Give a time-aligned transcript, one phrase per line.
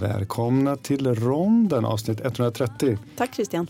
[0.00, 2.98] Välkomna till Ronden avsnitt 130.
[3.16, 3.66] Tack Christian.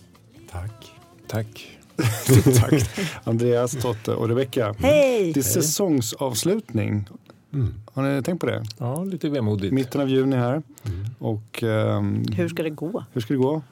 [0.50, 0.92] Tack.
[1.26, 1.78] Tack.
[2.60, 2.90] Tack.
[3.24, 4.74] Andreas, Totte och Rebecka.
[4.78, 5.32] Hej!
[5.32, 7.08] Det är säsongsavslutning.
[7.52, 7.74] Mm.
[7.94, 8.64] Har ni tänkt på det?
[8.78, 9.72] Ja, lite vemodigt.
[9.72, 10.62] Mitten av juni här.
[10.84, 11.04] Mm.
[11.18, 13.04] Och ehm, Hur ska det gå?
[13.12, 13.62] hur ska det gå?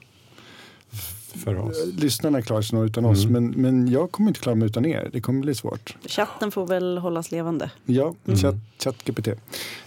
[1.45, 1.87] För oss.
[1.99, 3.33] Lyssnarna klarar sig nog utan oss, Mm.
[3.33, 5.11] men, men jag kommer inte klara mig utan er.
[5.13, 5.97] Det kommer bli svårt.
[6.07, 7.71] Chatten får väl hållas levande.
[7.85, 8.39] Ja, Mm.
[8.39, 9.29] chatt, ChatGPT.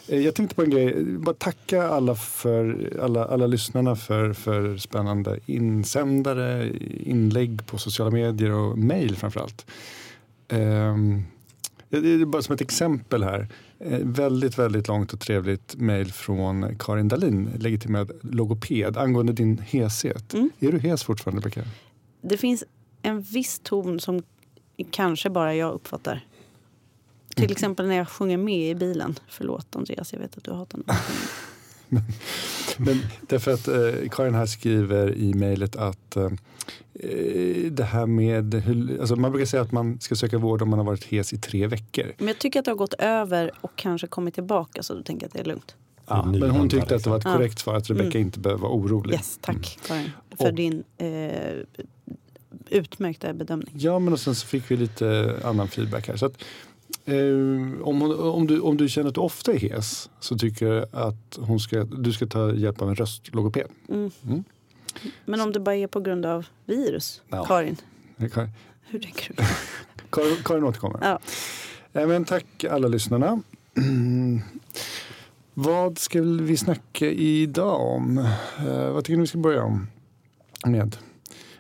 [0.08, 1.04] Eh, Jag tänkte på en grej.
[1.04, 6.72] Bara tacka alla, för, alla, alla lyssnarna för, för spännande insändare,
[7.04, 9.66] inlägg på sociala medier och mejl framförallt.
[10.52, 11.24] Um,
[11.90, 13.48] det är bara som ett exempel här.
[13.80, 20.34] Eh, väldigt, väldigt långt och trevligt mejl från Karin Dahlin, legitimerad logoped, angående din heshet.
[20.34, 20.50] Mm.
[20.60, 21.64] Är du hes fortfarande, Becka?
[22.22, 22.64] Det finns
[23.02, 24.24] en viss ton som
[24.92, 26.26] kanske bara jag uppfattar.
[27.36, 27.52] Till Mm.
[27.52, 29.16] exempel när jag sjunger med i bilen.
[29.28, 30.96] Förlåt Andreas, jag vet att du hatar när
[31.90, 32.04] sjunger.
[32.78, 36.30] Men därför att eh, Karin här skriver i mejlet att eh,
[37.72, 40.80] det här med, hur, alltså man brukar säga att man ska söka vård om man
[40.80, 42.14] har varit hes i tre veckor.
[42.18, 45.24] Men jag tycker att det har gått över och kanske kommit tillbaka så då tänker
[45.24, 45.76] jag att det är lugnt.
[46.08, 48.72] Ja, men hon tyckte att det var ett korrekt svar, att Rebecka inte behöver vara
[48.72, 49.14] orolig.
[49.14, 51.58] Yes, tack Karin för Och- din eh,
[52.70, 53.74] utmärkta bedömning.
[53.78, 56.16] Ja, men och sen så fick vi lite annan feedback här.
[56.18, 56.44] Så att,
[57.08, 60.66] eh, om, hon, om, du, om du känner att du ofta är hes så tycker
[60.66, 63.68] jag att hon ska, du ska ta hjälp av en röstlogoped.
[63.90, 64.12] Mm.
[64.28, 64.44] Mm.
[65.26, 67.46] Men om det bara är på grund av virus, Ja.
[67.46, 67.78] Karin,
[68.18, 69.44] hur tänker du?
[70.10, 71.00] Karin, Karin återkommer.
[71.02, 71.20] Ja.
[72.02, 73.42] Eh, Men tack alla lyssnarna.
[75.54, 78.18] Vad ska vi snacka idag om?
[78.68, 79.88] Eh, vad tycker ni vi ska börja om?
[80.66, 80.98] med?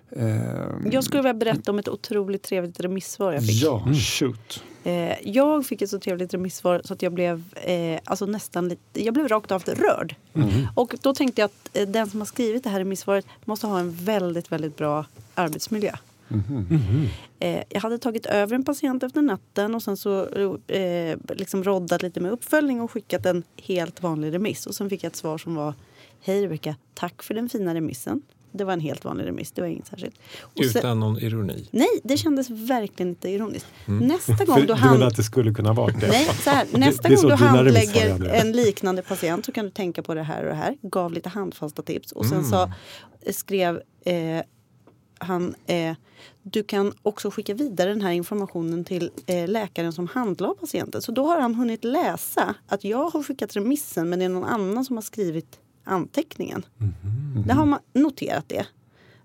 [0.10, 3.64] Eh, Jag skulle vilja berätta om ett otroligt trevligt remissvar jag fick.
[3.64, 4.64] Ja, shoot.
[4.88, 9.04] Eh, jag fick ett så trevligt remissvar så att jag blev eh, alltså nästan lite,
[9.04, 10.16] jag blev rakt av rörd.
[10.34, 10.50] Mm.
[10.76, 13.80] Och då tänkte jag att eh, den som har skrivit det här remissvaret måste ha
[13.80, 15.06] en väldigt, väldigt bra
[15.36, 15.92] arbetsmiljö.
[16.28, 17.08] Mhm.
[17.40, 20.28] Eh, jag hade tagit över en patient efter natten och sen så
[20.68, 24.68] eh, liksom roddat lite med uppföljning och skickat en helt vanlig remiss.
[24.68, 25.74] Och sen fick jag ett svar som var
[26.22, 28.22] Hej Rebecka, tack för den fina remissen.
[28.52, 30.16] Det var en helt vanlig remiss, det var inget särskilt.
[30.42, 31.68] Och sen- Utan någon ironi.
[31.72, 33.68] nej, det kändes verkligen inte ironiskt.
[33.88, 34.08] Mm.
[34.08, 35.04] Nästa gång du du menar hand...
[35.04, 36.08] att det skulle kunna vara det?
[36.08, 38.30] Nej, så här, nästa det är gång så du handlägger det.
[38.30, 40.78] en liknande patient så kan du tänka på det här och det här.
[40.82, 42.12] Gav lite handfasta tips.
[42.12, 42.50] Och sen Mm.
[42.50, 42.72] sa,
[43.32, 44.42] skrev eh,
[45.20, 45.96] han eh,
[46.44, 51.02] du kan också skicka vidare den här informationen till eh, läkaren som handlar patienten.
[51.02, 54.44] Så då har han hunnit läsa att jag har skickat remissen men det är någon
[54.44, 56.66] annan som har skrivit anteckningen.
[56.78, 57.44] Mhm.
[57.48, 58.66] Det har man noterat det.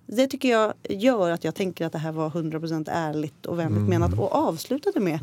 [0.07, 3.77] Det tycker jag gör att jag tänker att det här var 100% ärligt och vänligt
[3.79, 3.91] Mm.
[3.91, 5.19] menat och avslutade med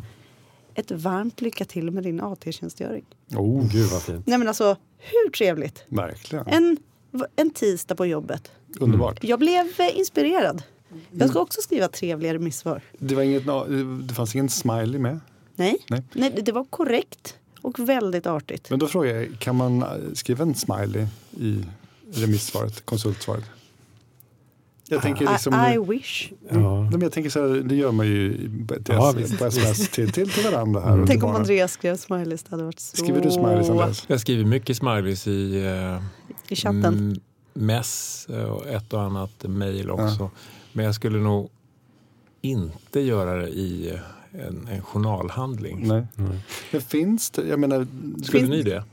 [0.76, 3.06] ett varmt lycka till med din AT-tjänstgöring.
[3.36, 4.28] Oh, Gud vad fint.
[4.28, 5.84] Nej men alltså, hur trevligt?
[5.88, 6.48] verkligen.
[6.48, 6.78] En,
[7.36, 8.52] en tisdag på jobbet.
[8.80, 9.24] Underbart.
[9.24, 10.64] Jag blev eh, inspirerad.
[11.12, 12.82] Jag ska också skriva trevliga remissvar.
[12.98, 13.44] Det, var inget,
[14.08, 15.20] det fanns ingen smiley med.
[15.56, 16.04] Nej, Nej.
[16.14, 16.40] Nej.
[16.42, 18.70] det var korrekt och väldigt artigt.
[18.70, 21.08] Men då frågar jag, kan man eh, skriva en smiley
[21.40, 21.66] i
[22.14, 23.44] remissvaret, konsultsvaret?
[24.92, 25.54] Jag tänker liksom...
[25.54, 26.32] I, I wish.
[26.50, 26.82] Ja.
[26.92, 30.12] Men jag tänker så här, det gör man ju i- på, Ja, på sms till,
[30.12, 30.94] till, till varandra här.
[30.94, 31.08] Mm.
[31.08, 31.36] Tänk om.
[31.36, 32.44] Andreas skrev smileys.
[32.44, 32.98] Det hade varit så...
[32.98, 34.04] Skriver du smileys Andreas?
[34.08, 36.02] Jag skriver mycket smileys i eh,
[36.48, 37.20] I chatten.
[37.54, 40.30] mess och ett och annat mejl också.
[40.74, 41.50] Men jag skulle nog
[42.42, 44.00] inte göra det i
[44.32, 45.88] en, en journalhandling.
[45.88, 46.08] Nej.
[46.18, 46.36] Mm.
[46.72, 47.88] Men finns det, jag menar...
[48.24, 48.84] Skulle Finns- ni det?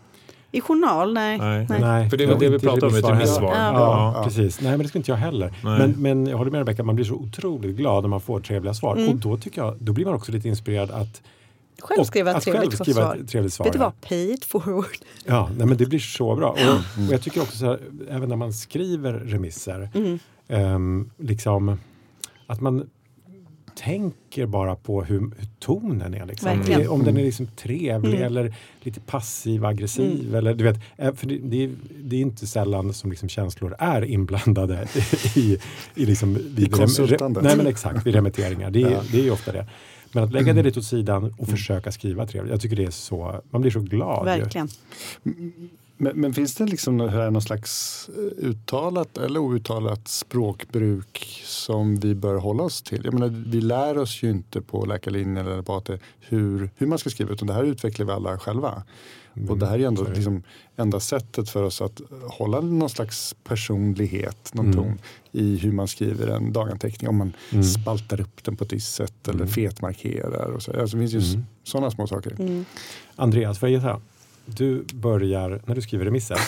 [0.56, 1.12] I journal?
[1.14, 1.38] Nej.
[1.38, 1.66] Nej.
[1.80, 2.10] Nej.
[2.10, 3.54] För det var det vi pratade om i ett remissvar.
[3.54, 3.72] Ja.
[3.72, 4.24] Ja, Ja.
[4.24, 4.60] precis.
[4.60, 5.52] Nej, men det skulle inte jag heller.
[5.62, 8.74] Men, men jag håller med Rebecka, man blir så otroligt glad när man får trevliga
[8.74, 8.96] svar.
[8.96, 9.08] Mm.
[9.10, 11.22] Och då tycker jag, då blir man också lite inspirerad att,
[11.80, 13.18] Själv jag ett att själv trevligt skriva svar.
[13.28, 13.64] trevligt svar.
[13.66, 14.00] Vet du vad?
[14.00, 14.86] Pay it forward.
[15.24, 16.48] Ja, nej, men det blir så bra.
[16.50, 16.58] Och,
[17.06, 17.80] och jag tycker också så här,
[18.10, 20.18] även när man skriver remisser, Mm.
[20.48, 21.78] ehm, liksom
[22.46, 22.86] att man
[23.84, 26.26] tänker bara på hur, hur tonen är.
[26.26, 26.58] Liksom.
[26.58, 26.80] Verkligen.
[26.82, 28.22] Eh, Om den är liksom trevlig Mm.
[28.26, 30.34] eller lite passiv aggressiv.
[30.34, 31.70] Eller, du vet, eh, för det, det, är,
[32.02, 34.88] det är inte sällan som liksom känslor är inblandade
[35.36, 35.58] i,
[35.94, 37.42] i, liksom, vid rem- konsultandet.
[37.44, 38.70] nej, men exakt, vid remitteringar.
[38.70, 39.02] Det, är- Ja.
[39.12, 39.66] det är ju ofta det.
[40.12, 42.50] Men att lägga det lite åt sidan och försöka skriva trevligt.
[42.52, 44.38] Jag tycker det är så, man blir så glad.
[44.54, 44.66] ju.
[45.98, 52.14] Men, men finns det liksom här någon slags eh, uttalat eller outtalat språkbruk som vi
[52.14, 53.00] bör hålla oss till?
[53.04, 55.90] Jag menar, vi lär oss ju inte på läkarlinjen eller på AT
[56.20, 58.82] hur, hur man ska skriva utan det här utvecklar vi alla själva.
[59.48, 60.42] Och det här är ändå liksom
[60.76, 64.76] enda sättet för oss att hålla någon slags personlighet, någon Mm.
[64.76, 64.98] ton
[65.32, 67.08] i hur man skriver en daganteckning.
[67.08, 67.64] Om man Mm.
[67.64, 69.48] spaltar upp den på ett visst sätt eller Mm.
[69.48, 70.50] fetmarkerar.
[70.50, 70.80] Och så.
[70.80, 71.46] Alltså, det finns ju Mm.
[71.64, 72.36] sådana små saker.
[72.38, 72.64] Mm.
[73.16, 74.00] Andreas, får jag gissa?
[74.46, 76.38] Du börjar, när du skriver remisser,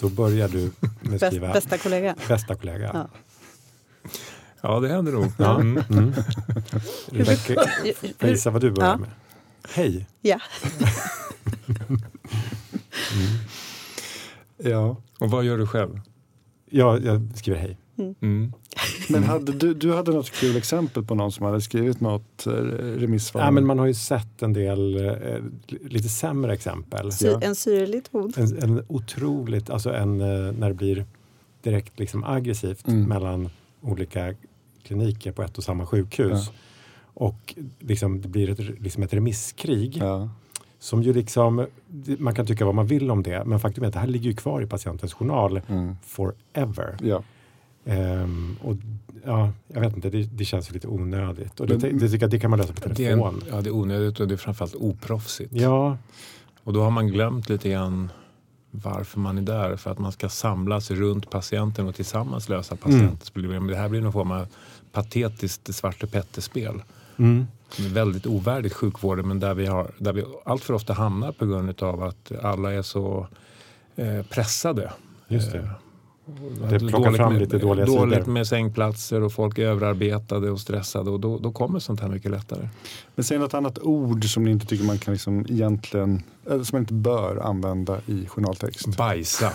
[0.00, 0.70] då börjar du
[1.00, 2.14] med att skriva bästa kollega.
[2.28, 2.90] bästa kollega.
[2.94, 3.08] Ja.
[4.60, 5.26] Ja, det händer nog.
[5.38, 5.60] Ja.
[5.60, 5.84] Mm.
[5.90, 6.12] Mm.
[7.10, 7.54] Rebecka,
[8.18, 8.96] får gissa vad du börjar Ja.
[8.96, 9.10] med?
[9.74, 10.06] Hej!
[10.20, 10.38] ja.
[14.56, 14.96] Ja.
[15.18, 16.00] Och vad gör du själv?
[16.70, 17.78] Ja, jag skriver hej.
[18.20, 18.52] Mm.
[19.08, 22.50] Men hade du, du hade något kul exempel på någon som hade skrivit något eh,
[22.52, 23.42] remissvar?
[23.42, 25.36] Ja, men man har ju sett en del eh,
[25.80, 27.12] lite sämre exempel.
[27.12, 28.32] Sy, en syrlig ton.
[28.36, 31.04] En, en otroligt, alltså en, eh, när det blir
[31.62, 33.02] direkt liksom aggressivt Mm.
[33.08, 34.34] mellan olika
[34.82, 36.30] kliniker på ett och samma sjukhus.
[36.46, 36.52] Ja.
[37.14, 40.28] Och liksom, det blir ett, liksom ett remisskrig Ja.
[40.78, 41.66] som ju liksom,
[42.18, 44.30] man kan tycka vad man vill om det, men faktum är att det här ligger
[44.30, 45.96] ju kvar i patientens journal Mm.
[46.06, 46.96] forever.
[47.84, 48.76] Ehm, och
[49.24, 51.60] ja, jag vet inte, det, det känns lite onödigt.
[51.60, 53.42] Och det, det, tycker jag, det kan man lösa på Det är, telefon.
[53.50, 55.52] ja, det är onödigt och det är framförallt oproffsigt.
[55.52, 55.96] Ja,
[56.64, 58.10] Och då har man glömt lite grann
[58.70, 59.76] varför man är där.
[59.76, 63.66] För att man ska samlas runt patienten och tillsammans lösa patientens problem.
[63.66, 64.46] Det här blir någon form av
[64.92, 66.82] patetiskt Svarte Petter-spel.
[67.16, 67.46] mm.
[67.68, 71.32] Som är väldigt ovärdigt sjukvården men där vi, har, där vi allt för ofta hamnar
[71.32, 73.26] på grund av att alla är så
[73.96, 74.92] eh, pressade.
[75.28, 75.58] just det.
[75.58, 75.70] Eh,
[76.70, 78.32] Det plockar fram med, lite dåliga Dåligt sidor.
[78.32, 82.30] med sängplatser och folk är överarbetade och stressade och då, då kommer sånt här mycket
[82.30, 82.68] lättare.
[83.14, 86.76] Men säg något annat ord som ni inte tycker man kan liksom egentligen, eller som
[86.76, 88.96] man inte bör använda i journaltext.
[88.96, 89.52] Bajsa.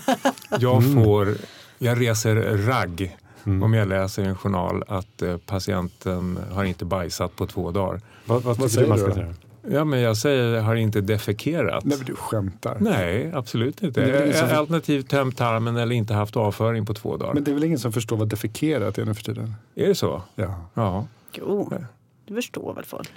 [0.60, 1.34] Jag får,
[1.78, 2.36] jag reser
[2.66, 3.16] ragg
[3.46, 3.62] Mm.
[3.62, 8.00] om jag läser i en journal att eh, patienten har inte bajsat på två dagar.
[8.24, 9.14] Vad, vad, tycker säger man du ska då?
[9.14, 9.34] säga?
[9.70, 11.84] Ja, men jag säger har inte defekerat.
[11.84, 12.76] Nej men du skämtar.
[12.80, 14.32] Nej, absolut inte.
[14.34, 17.34] Som- Alternativt tömt tarmen eller inte haft avföring på två dagar.
[17.34, 19.54] Men det är väl ingen som förstår vad defekerat är nu för tiden?
[19.74, 20.22] Är det så?
[20.34, 20.60] Ja.
[20.74, 21.06] Ja.
[21.32, 21.72] Jo,
[22.28, 23.08] det förstår väl folk.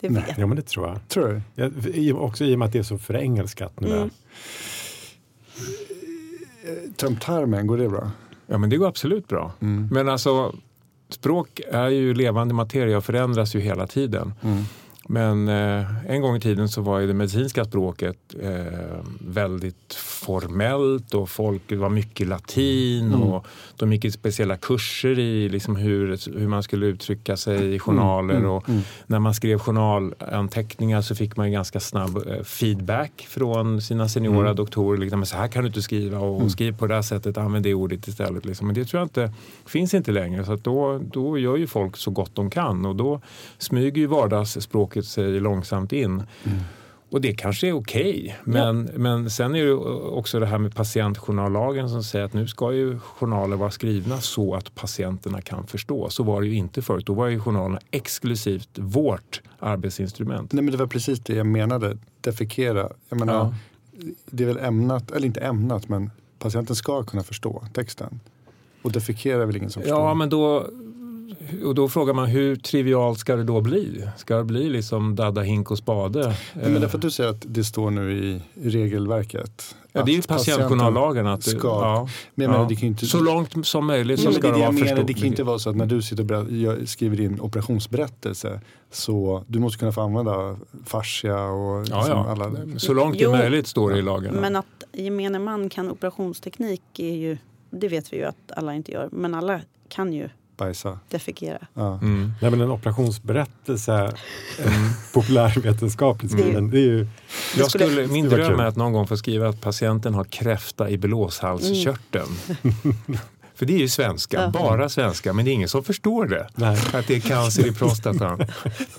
[0.00, 0.24] Det Nej.
[0.28, 0.38] vet.
[0.38, 1.08] Ja, men det tror jag.
[1.08, 1.62] Tror du?
[2.02, 3.92] Ja, också i och med att det är så förengelskat nu.
[3.96, 4.10] Mm.
[6.96, 8.10] Tömt tarmen, går det bra?
[8.46, 9.52] ja, men det går absolut bra.
[9.60, 9.88] Mm.
[9.92, 10.54] Men alltså,
[11.08, 14.34] språk är ju levande materia och förändras ju hela tiden.
[14.42, 14.62] Mm.
[15.12, 21.14] Men eh, en gång i tiden så var ju det medicinska språket eh, väldigt formellt
[21.14, 23.22] och folk, det var mycket latin Mm.
[23.22, 27.78] och de gick i speciella kurser i liksom hur, hur man skulle uttrycka sig i
[27.78, 28.34] journaler.
[28.34, 28.50] Mm.
[28.50, 28.80] Och Mm.
[29.06, 34.56] när man skrev journalanteckningar så fick man ganska snabb eh, feedback från sina seniora Mm.
[34.56, 34.98] doktorer.
[34.98, 36.50] Liksom, "Men så här kan du inte skriva och Mm.
[36.50, 38.44] skriv på det här sättet, använd det ordet istället.
[38.44, 38.66] Liksom.
[38.66, 39.32] Men det tror jag inte
[39.66, 40.44] finns inte längre.
[40.44, 43.20] Så då, då gör ju folk så gott de kan och då
[43.58, 46.10] smyger ju vardagsspråket sig långsamt in.
[46.12, 46.58] Mm.
[47.10, 48.38] Och det kanske är okej.
[48.44, 52.72] Men, men sen är det också det här med patientjournallagen som säger att nu ska
[52.72, 56.10] ju journaler vara skrivna så att patienterna kan förstå.
[56.10, 57.06] Så var det ju inte förut.
[57.06, 60.52] Då var ju journalerna exklusivt vårt arbetsinstrument.
[60.52, 61.98] Nej men det var precis det jag menade.
[62.20, 62.88] Defekera.
[63.08, 63.54] Jag menar, Ja.
[64.30, 68.20] Det är väl ämnat, eller inte ämnat, men patienten ska kunna förstå texten.
[68.82, 70.00] Och defekera är väl ingen som förstår?
[70.00, 70.66] Ja, men då,
[71.64, 74.08] och då frågar man hur trivialt ska det då bli?
[74.16, 76.34] Ska det bli liksom dadda, hink och spade?
[76.54, 79.74] Men därför att du säger att det står nu i regelverket.
[79.92, 81.26] ja, det är ju patientjournallagen.
[81.26, 82.68] Att, ska- ja, Men menar, ja.
[82.68, 84.84] det kan inte, Så långt som möjligt så Ja, men ska det, det vara menar,
[84.84, 85.24] det kan ju förståeligt.
[85.24, 86.32] inte vara så att när du sitter
[86.82, 88.60] och skriver din operationsberättelse
[88.90, 92.30] så du måste kunna få använda fascia och Ja, liksom ja.
[92.30, 92.50] alla...
[92.78, 94.34] Så långt det är möjligt står det i lagen.
[94.34, 97.38] Men att gemene man kan operationsteknik är ju,
[97.70, 99.08] det vet vi ju att alla inte gör.
[99.12, 100.28] Men alla kan ju
[100.64, 100.98] bajsa.
[101.10, 101.58] defekera.
[101.74, 101.94] Ja.
[102.02, 102.32] Mm.
[102.42, 104.12] Nej, men en operationsberättelse,
[105.12, 106.44] populärvetenskapligt Mm.
[106.44, 107.06] skriven, det är ju...
[107.56, 110.90] Jag skulle- skulle, min dröm är att någon gång få skriva att patienten har kräfta
[110.90, 112.36] i blåshalskörteln.
[113.54, 114.50] För det är ju svenska, Ja.
[114.50, 116.48] bara svenska, men det är ingen som förstår det.
[116.54, 116.78] Nej.
[116.92, 118.38] Att det är cancer i prostatan.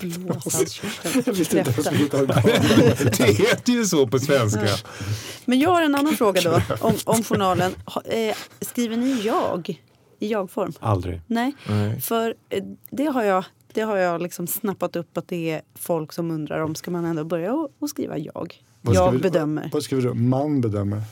[3.18, 4.68] Det heter ju så på svenska.
[5.44, 7.74] Men jag har en annan fråga då om, om journalen.
[8.04, 9.78] Eh, skriver ni jag
[10.18, 10.72] i jag-form?
[10.80, 11.20] Aldrig.
[11.26, 12.00] Nej, Nej.
[12.00, 16.12] för eh, det har jag, det har jag liksom snappat upp att det är folk
[16.12, 18.54] som undrar om ska man ändå börja och, och skriva jag.
[18.82, 19.70] Vad Jag vi- bedömer.
[19.72, 20.14] Vad skriver du?
[20.14, 21.02] Man bedömer.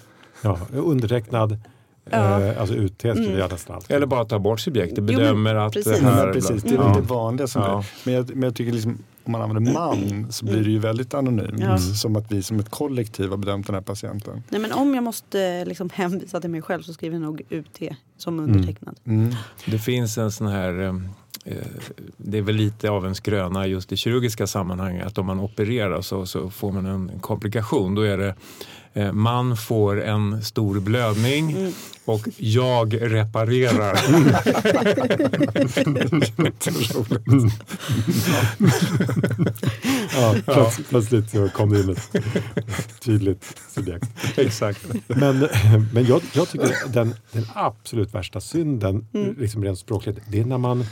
[0.43, 1.59] Ja, undertecknad,
[2.11, 2.41] Ja.
[2.41, 3.39] eh, alltså UT skriver Mm.
[3.39, 3.97] jag nästan alltid.
[3.97, 5.93] Eller bara ta bort subjektet, men bedömer att precis.
[5.93, 6.25] det Ja, här...
[6.25, 6.93] men precis, det är Ja.
[6.93, 7.79] väl det vanliga som Ja.
[7.79, 7.85] är.
[8.05, 11.15] Men jag, men jag tycker liksom, om man använder man så blir det ju väldigt
[11.15, 11.61] anonymt.
[11.61, 11.79] Ja.
[11.79, 14.43] Som att vi som ett kollektiv har bedömt den här patienten.
[14.49, 17.43] Nej, men om jag måste eh, liksom hänvisa till mig själv så skriver jag nog
[17.51, 17.79] UT
[18.17, 18.97] som undertecknad.
[19.07, 19.35] Mm.
[19.67, 20.81] Det finns en sån här,
[21.45, 21.57] eh,
[22.17, 26.01] det är väl lite av en skröna just i kirurgiska sammanhang att om man opererar
[26.01, 27.95] så, så får man en komplikation.
[27.95, 28.35] Då är det eh,
[29.13, 31.73] man får en stor blödning Mm.
[32.05, 33.99] och jag reparerar.
[40.17, 44.39] Ja, plöts, plötsligt så kom det in ett tydligt subjekt.
[44.39, 44.87] Exakt.
[45.07, 45.49] Men,
[45.95, 49.07] men jag, jag tycker den, den absolut värsta synden,
[49.39, 50.85] liksom rent språkligt, det är när man,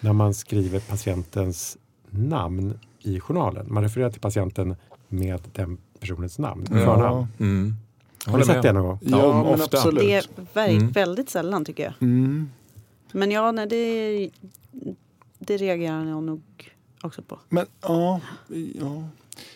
[0.00, 1.76] när man skriver patientens
[2.10, 3.66] namn i journalen.
[3.72, 4.76] Man refererar till patienten
[5.08, 7.26] med den personens namn, förnamn.
[7.40, 7.74] Mm.
[8.26, 8.98] Har ni sett det någon gång?
[9.02, 9.76] Ja, Ja, men ofta.
[9.76, 10.28] absolut.
[10.54, 10.88] Det är Mm.
[10.92, 11.92] väldigt sällan tycker jag.
[12.00, 12.50] Mm.
[13.12, 14.30] Men ja, nej, det,
[15.38, 16.42] det reagerar jag nog
[17.02, 17.38] också på.
[17.48, 18.20] Men ja,
[18.80, 19.02] ja,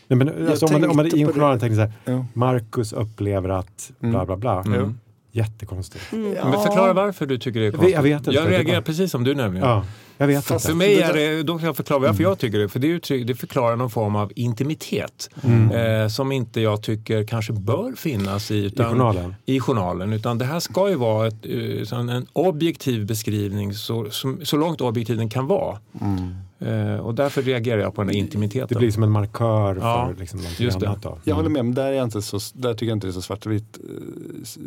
[0.07, 2.27] Nej, men, alltså, om, man, om man i på journalen tänker så här, ja.
[2.35, 4.61] Marcus upplever att bla bla bla.
[4.63, 4.99] Mm.
[5.33, 6.13] Jättekonstigt.
[6.13, 6.31] Mm.
[6.33, 7.95] Men förklara varför du tycker det är konstigt.
[7.95, 8.31] Jag vet inte.
[8.31, 9.69] Jag reagerar precis som du nämligen.
[9.69, 9.85] Ja,
[10.19, 10.79] jag vet Fast För inte.
[10.87, 12.69] mig är det, då kan jag förklara varför jag tycker det.
[12.69, 15.71] För det, uttryck, det förklarar någon form av intimitet Mm.
[16.03, 19.35] eh, som inte jag tycker kanske bör finnas i, I utan, journalen.
[19.47, 20.13] i journalen.
[20.13, 21.47] Utan det här ska ju vara ett,
[21.93, 25.79] eh, en objektiv beskrivning så, som, så långt objektiv den kan vara.
[26.01, 26.35] Mm.
[26.61, 28.69] Eh, och därför reagerar jag på den här intimiteten.
[28.71, 30.89] Det blir som en markör Ja, för liksom någonting just det.
[30.89, 31.03] annat.
[31.03, 31.19] Då.
[31.25, 33.13] Jag håller med, men där, är jag inte så, där tycker jag inte det är
[33.13, 33.79] så svartvitt.
[33.79, 34.59] Eh, s-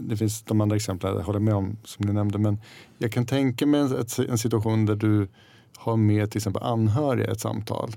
[0.00, 2.38] Det finns de andra exemplen jag håller med om som du nämnde.
[2.38, 2.58] Men
[2.98, 3.80] jag kan tänka mig
[4.28, 5.28] en situation där du
[5.76, 7.90] har med till exempel anhöriga i ett samtal.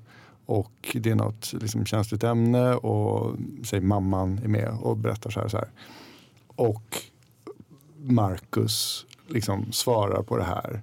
[0.46, 5.40] Och det är något liksom, känsligt ämne och säg mamman är med och berättar så
[5.40, 5.48] här.
[5.48, 5.68] Så här.
[6.56, 6.98] Och
[7.98, 10.82] Marcus liksom svarar på det här.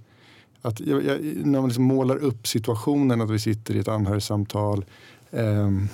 [0.62, 4.84] Att jag, jag, när man liksom målar upp situationen att vi sitter i ett anhörigsamtal.
[5.30, 5.88] ehm,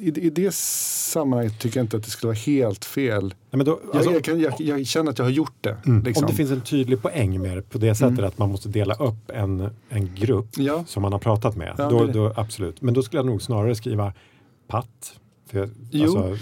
[0.00, 3.22] i, I det sammanhanget tycker jag inte att det skulle vara helt fel.
[3.24, 5.76] Nej, men då, Jag, alltså, jag, jag, jag känner att jag har gjort det.
[5.86, 6.24] mm, liksom.
[6.24, 8.24] Om det finns en tydlig poäng med det på det sättet Mm.
[8.28, 10.84] att man måste dela upp en, en grupp Ja.
[10.86, 11.74] som man har pratat med.
[11.78, 12.82] Ja, då, då, absolut.
[12.82, 14.12] Men då skulle jag nog snarare skriva
[14.68, 15.20] patt.
[15.50, 15.70] För,
[16.02, 16.36] alltså,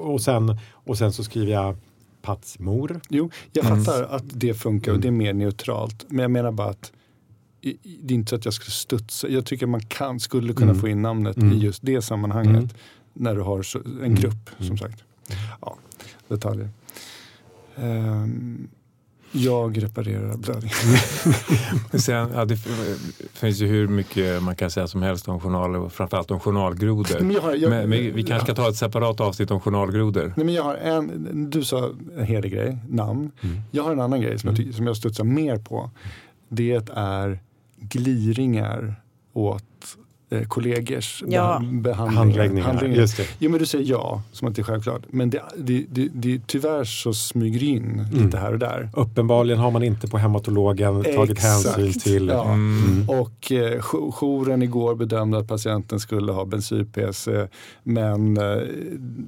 [0.00, 1.76] och, sen, och sen så skriver jag
[2.22, 3.00] Patts mor.
[3.08, 3.84] Jo, jag Mm.
[3.84, 6.04] fattar att det funkar och det är mer neutralt.
[6.08, 6.92] Men jag menar bara att
[8.02, 9.28] det är inte så att jag skulle studsa.
[9.28, 10.80] Jag tycker man kan, skulle kunna Mm.
[10.80, 11.52] få in namnet Mm.
[11.52, 12.56] i just det sammanhanget.
[12.56, 12.68] Mm.
[13.12, 14.14] När du har en Mm.
[14.14, 14.78] grupp som Mm.
[14.78, 15.04] sagt.
[15.60, 15.76] Ja,
[16.28, 16.68] detaljer.
[17.76, 18.68] Ehm,
[19.32, 20.76] jag reparerar blödningar.
[21.98, 22.56] Sen, ja, det
[23.32, 27.20] finns ju hur mycket man kan säga som helst om journaler och framförallt om journalgrodor.
[27.20, 30.32] Men jag har- jag- men, men vi kanske ska ta ett separat avsnitt om journalgrodor.
[30.36, 33.30] Nej, men jag har en, du sa en helig grej, namn.
[33.40, 33.60] Mm.
[33.70, 35.90] Jag har en annan grej som, jag, ty- som jag studsar mer på.
[36.48, 37.40] Det är
[37.78, 38.94] gliringar
[39.32, 39.64] åt
[40.30, 41.58] eh, kollegors Ja.
[41.62, 42.14] beha- behandlingar.
[42.62, 42.84] Handläggningar.
[43.00, 43.26] Just det.
[43.38, 45.02] Jo men du säger ja, som att det är självklart.
[45.10, 48.42] Men det, det, det, det, tyvärr så smyger in lite Mm.
[48.42, 48.90] här och där.
[48.96, 51.76] Uppenbarligen har man inte på hematologen tagit Exakt.
[51.76, 52.28] hänsyn till...
[52.28, 52.44] Ja.
[52.52, 53.08] Mm.
[53.10, 57.48] Och eh, jou- jouren igår bedömde att patienten skulle ha bensyr-PC
[57.82, 58.58] men eh,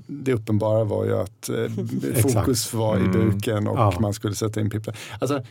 [0.06, 3.12] det uppenbara var ju att eh, fokus var i Mm.
[3.30, 3.94] buken och Ja.
[4.00, 4.97] man skulle sätta in pipplar.
[5.21, 5.42] Alltså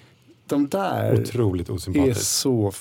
[0.47, 2.71] de där Otroligt är så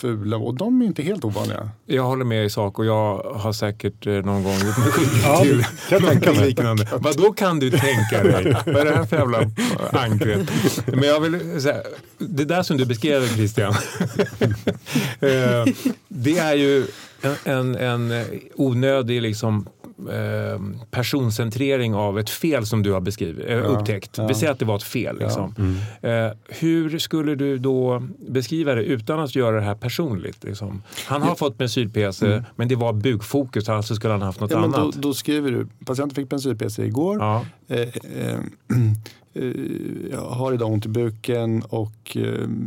[0.00, 1.70] fula och de är inte helt ovanliga.
[1.86, 5.20] Jag håller med i sak och jag har säkert eh, någon gång gjort mig skyldig
[5.24, 6.46] Ja, till kan tänka mig.
[6.48, 6.88] liknande.
[7.00, 8.56] Vad då kan du tänka dig?
[8.66, 9.38] Vad är det här för jävla
[9.92, 10.50] angrepp?
[10.86, 11.82] Men jag vill säga,
[12.18, 13.72] det där som du beskrev Christian,
[15.20, 15.64] eh,
[16.08, 16.86] det är ju
[17.22, 17.74] en, en,
[18.10, 18.24] en
[18.54, 19.66] onödig liksom,
[19.98, 24.18] eh, personcentrering av ett fel som du har beskrivit, eh, upptäckt.
[24.18, 24.26] ja.
[24.26, 25.18] Vi säger att det var ett fel.
[25.18, 25.54] Liksom.
[25.58, 26.26] Mm.
[26.26, 30.44] Eh, hur skulle du då beskriva det utan att göra det här personligt?
[30.44, 30.82] Liksom?
[31.06, 34.70] Han har fått bensyl-PC men det var bukfokus, alltså skulle han haft något Ja, men
[34.70, 34.94] då, annat.
[34.94, 37.18] då skriver du, patienten fick bensyr-PC igår.
[37.20, 37.44] Ja.
[37.68, 38.40] Eh, eh,
[40.10, 42.16] jag har idag ont i buken och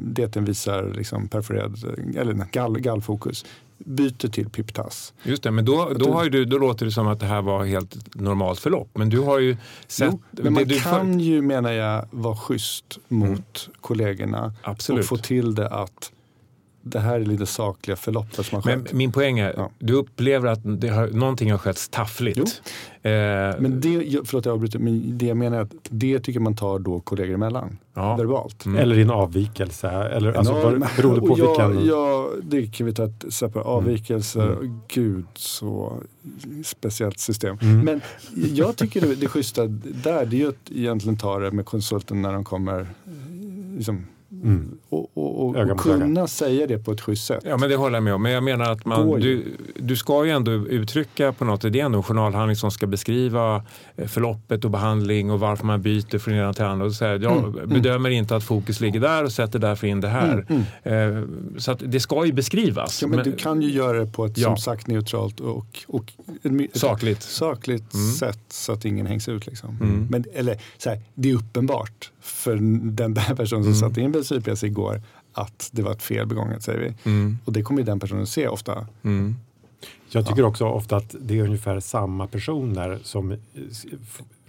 [0.06, 1.78] DTn visar liksom perforerad,
[2.18, 3.46] eller gall, gallfokus.
[3.86, 5.14] Byter till Piptas.
[5.24, 7.42] Just det, men då, då, har ju du, då låter det som att det här
[7.42, 8.90] var helt normalt förlopp.
[8.94, 9.58] Men du har ju
[9.88, 10.10] sett...
[10.12, 15.02] Jo, men man kan ju, menar jag, vara schysst mot kollegorna Absolut.
[15.02, 16.12] och få till det att
[16.84, 18.94] det här är lite sakliga förloppet som har Men skett.
[18.94, 19.72] min poäng är, Ja.
[19.80, 22.38] du upplever att det har, någonting har skett taffligt.
[22.38, 22.44] Jo.
[23.12, 23.12] Eh,
[23.60, 26.56] Men det, jag- förlåt jag avbryter, men det jag menar är att det tycker man
[26.56, 27.78] tar då kollegor emellan.
[27.94, 28.16] Ja.
[28.16, 28.66] Verbalt.
[28.66, 28.78] Mm.
[28.82, 29.90] Eller i en avvikelse.
[29.90, 31.88] Eller, alltså, Ja, var, men- beroende på och ja, vilken...
[31.88, 34.52] Ja, det kan vi ta ett separat avvikelser.
[34.52, 34.80] Mm.
[34.88, 35.94] Gud, så
[36.64, 37.58] speciellt system.
[37.62, 37.80] Mm.
[37.86, 38.02] Men
[38.56, 42.22] jag tycker det, det schyssta där det är ju att egentligen ta det med konsulten
[42.22, 42.88] när de kommer eh,
[43.78, 44.06] liksom,
[44.44, 44.78] Mm.
[44.92, 47.44] Och, och, och, och kunna säga det på ett schysst sätt.
[47.48, 48.22] Ja, men det håller jag med om.
[48.22, 49.44] Men jag menar att man, du,
[49.76, 52.88] du ska ju ändå uttrycka på något sätt, det är ändå en journalhandling som ska
[52.88, 53.64] beskriva
[53.96, 56.86] eh, förloppet och behandling och varför man byter från ena till andra.
[56.86, 60.08] Och säga, jag Mm, bedömer inte att fokus ligger där och sätter därför in det
[60.08, 60.46] här.
[60.50, 61.24] Mm, Eh,
[61.58, 63.02] så att det ska ju beskrivas.
[63.02, 64.48] Ja, men men- du kan ju göra det på ett Ja.
[64.48, 67.22] som sagt neutralt och, och ett, Sakligt.
[67.22, 68.12] sakligt Mm.
[68.12, 69.48] sätt så att ingen hängs ut.
[69.48, 69.70] Liksom.
[69.82, 70.08] Mm.
[70.10, 72.56] Men, eller så här, det är uppenbart för
[72.92, 73.76] den där personen som Mm.
[73.76, 74.81] satte in bensinpjäs igår
[75.34, 77.10] att det var ett fel begånget säger vi.
[77.10, 78.88] Mm, Och det kommer ju den personen se ofta.
[79.04, 79.36] mm.
[80.14, 83.38] Jag tycker också ofta att det är ungefär samma personer som eh,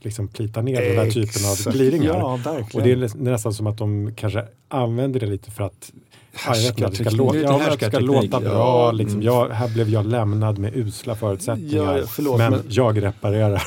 [0.00, 1.76] liksom plitar ner den här typen av Exakt.
[1.76, 2.14] gliringar.
[2.18, 2.66] Ja, verkligen.
[2.74, 5.92] Och det är nä- nästan som att de kanske använder det lite för att
[6.46, 7.12] Ja, det ska, Härskarteknik.
[7.18, 8.50] låta, Lite ja, ska härskarteknik, låta ja.
[8.50, 8.92] bra.
[8.92, 9.14] Liksom.
[9.20, 9.26] Mm.
[9.26, 11.98] Jag, här blev jag lämnad med usla förutsättningar.
[11.98, 13.62] Ja, förlåt, men, men- jag reparerar.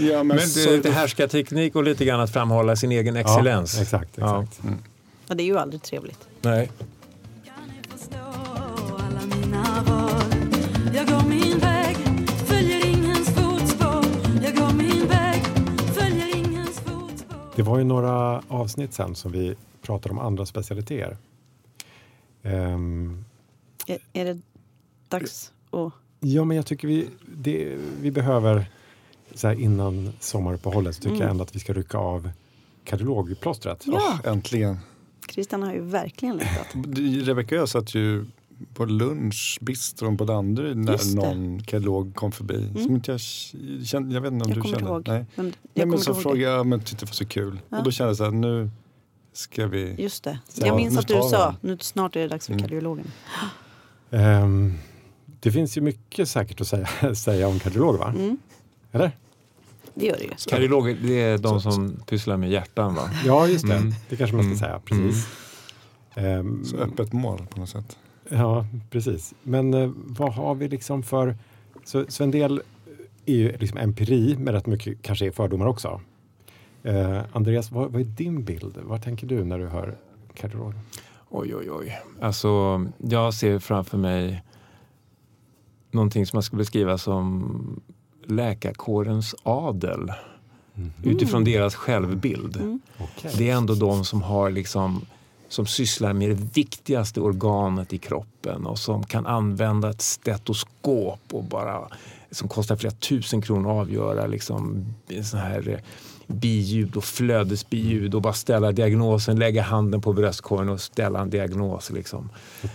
[0.00, 3.74] Ja, men, Men det, det härskar teknik och lite grann att framhålla sin egen excellens.
[3.76, 4.10] Ja, exakt.
[4.14, 4.44] Ja.
[5.32, 6.28] Ja, det är ju aldrig trevligt.
[6.42, 6.70] Nej.
[17.56, 21.16] Det var ju några avsnitt sen som vi pratade om andra specialiteter.
[22.42, 23.24] Ehm,
[23.86, 24.40] Är, är det
[25.08, 25.92] dags att...
[26.20, 28.64] ja, men jag tycker vi, det, vi behöver,
[29.34, 32.30] så här innan sommaruppehållet, så tycker jag ändå att vi ska rycka av
[32.84, 33.82] kardiologplåstret.
[33.86, 34.18] Ja.
[34.24, 34.78] Åh, äntligen.
[35.30, 36.66] Christian har ju verkligen längtat.
[37.28, 38.24] Rebecka och jag satt ju
[38.74, 42.68] på lunch, bistron på Danderyd när någon kardiolog kom förbi.
[42.82, 43.20] Som inte jag
[43.86, 44.84] kände, jag vet inte om Jag du kände?
[44.90, 45.08] ihåg.
[45.08, 45.26] Nej.
[45.34, 47.60] Men Nej, jag men kommer så frågade jag, men tyckte det var så kul.
[47.68, 47.78] Ja.
[47.78, 48.70] Och då kände jag så här, nu
[49.32, 49.94] ska vi...
[49.98, 50.38] Just det.
[50.54, 52.62] Ja, Jag minns att du sa, nu snart är det dags för Mm.
[52.62, 53.06] kardiologen.
[54.10, 54.74] Ehm,
[55.40, 58.08] det finns ju mycket säkert att säga, säga om kardiologer, va?
[58.16, 58.36] Mm.
[58.92, 59.10] Eller?
[59.94, 60.30] Det gör det ju.
[60.48, 63.10] Kardiologer, det är de som pysslar med hjärtan va?
[63.26, 63.74] Ja, just det.
[63.76, 63.92] Mm.
[64.08, 64.58] Det kanske man ska Mm.
[64.58, 64.80] säga.
[64.84, 65.28] Precis.
[66.14, 67.98] Ehm, Så öppet mål på något sätt.
[68.28, 69.34] Ja, precis.
[69.42, 71.36] Men eh, vad har vi liksom för...
[71.84, 72.62] Så, så en del
[73.26, 76.00] är ju liksom empiri, men rätt mycket kanske är fördomar också.
[76.82, 78.78] Eh, Andreas, vad, vad är din bild?
[78.82, 79.96] Vad tänker du när du hör
[80.34, 80.74] kardiolog?
[81.30, 81.98] Oj, oj, oj.
[82.20, 84.42] Alltså, jag ser framför mig
[85.90, 87.80] någonting som jag skulle beskriva som
[88.26, 90.12] läkarkårens adel.
[91.02, 92.56] Utifrån deras självbild.
[92.56, 92.80] Mm.
[92.98, 93.30] Okej.
[93.38, 95.06] Det är ändå de som har liksom
[95.48, 101.44] som sysslar med det viktigaste organet i kroppen och som kan använda ett stetoskop och
[101.44, 101.88] bara
[102.30, 104.86] som kostar flera tusen kronor att avgöra liksom
[105.22, 105.78] sån här eh,
[106.26, 111.90] biljud och flödesbiljud och bara ställa diagnosen, lägga handen på bröstkorgen och ställa en diagnos.
[111.90, 112.28] Liksom.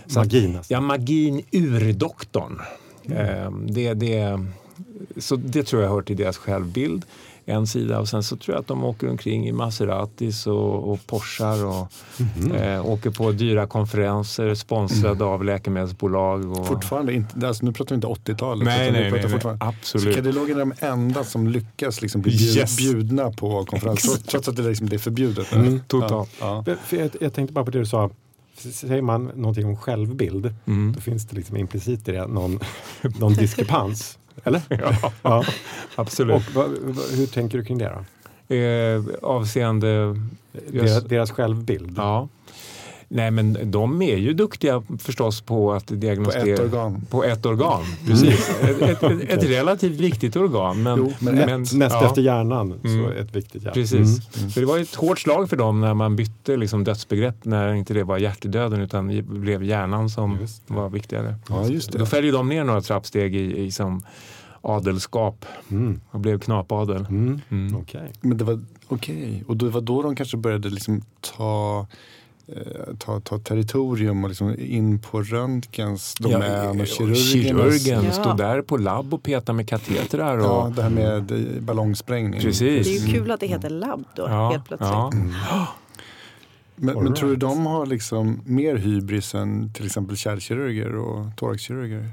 [0.06, 0.72] Så att- Magin alltså.
[0.72, 2.60] Ja, magin ur doktorn.
[3.04, 4.44] Eh, det, det,
[5.16, 7.04] så det tror jag hör till deras självbild.
[7.44, 11.06] En sida och sen så tror jag att de åker omkring i Maseratis och, och
[11.06, 11.92] Porschar och
[12.54, 16.52] eh, åker på dyra konferenser sponsrade av läkemedelsbolag.
[16.58, 16.66] Och...
[16.66, 18.64] Fortfarande inte, alltså nu pratar vi inte 80-talet.
[18.64, 19.56] Nej, nej, nej, nej.
[19.60, 20.16] absolut.
[20.16, 22.76] kardiologer är de enda som lyckas liksom bli bjud, Yes.
[22.76, 25.52] bjudna på konferens trots, trots att det, liksom, det är förbjudet.
[25.52, 26.30] Mm, totalt.
[26.40, 28.10] Ja, för Jag, jag tänkte bara på det du sa.
[28.72, 30.92] Säger man någonting om självbild, Mm.
[30.92, 32.60] då finns det liksom implicit i det någon,
[33.18, 34.18] någon diskrepans.
[34.48, 34.62] Eller?
[35.02, 35.44] Ja, Ja.
[35.96, 36.36] absolut.
[36.36, 37.92] Och vad, vad, hur tänker du kring det
[38.48, 38.54] då?
[38.54, 40.16] eh, avseende...
[40.72, 41.94] Deras, deras självbild?
[41.96, 42.28] Ja.
[43.10, 46.54] Nej, men de är ju duktiga förstås på att På diagnostisera.
[46.54, 47.06] ett organ.
[47.10, 48.50] På ett organ, precis.
[48.62, 50.82] Ett, ett, ett, ett relativt viktigt organ.
[50.82, 53.12] Men, Jo, men Näst, näst ja, efter hjärnan, så Mm.
[53.12, 53.74] ett viktigt hjärta.
[53.74, 54.36] Precis.
[54.38, 54.50] Mm.
[54.50, 57.94] Så det var ett hårt slag för dem när man bytte liksom dödsbegrepp när inte
[57.94, 61.34] det var hjärtedöden utan det blev hjärnan som var viktigare.
[61.48, 62.06] Ja, just Då det.
[62.06, 64.02] fällde de ner några trappsteg i, i som
[64.60, 66.00] adelskap Mm.
[66.10, 67.06] och blev knapadel.
[67.10, 67.40] Mm.
[67.48, 67.76] Mm.
[67.76, 68.12] Okej.
[68.20, 69.44] Men det var okej.
[69.48, 71.02] Och det var då de kanske började liksom
[71.36, 71.86] ta,
[72.48, 77.32] eh, ta, ta territorium och liksom in på röntgens domän och kirurgernas.
[77.82, 78.12] kirurgen Ja.
[78.12, 80.38] stod där på labb och petade med katetrar.
[80.38, 82.40] Och, Ja, det här med eh, ballongsprängning.
[82.40, 82.86] Precis.
[82.86, 84.90] Det är ju kul att det heter labb då, Ja, helt plötsligt.
[84.90, 85.10] ja.
[86.80, 87.40] Men, All men tror du right.
[87.40, 92.10] de har liksom mer hybris än till exempel kärlkirurger och thoraxkirurger?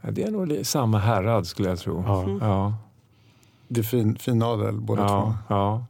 [0.00, 2.04] Ja, det är nog samma härad skulle jag tro.
[2.06, 2.38] Ja.
[2.40, 2.74] Ja,
[3.68, 5.54] Det är fin, fin adel båda ja, två.
[5.54, 5.84] ja.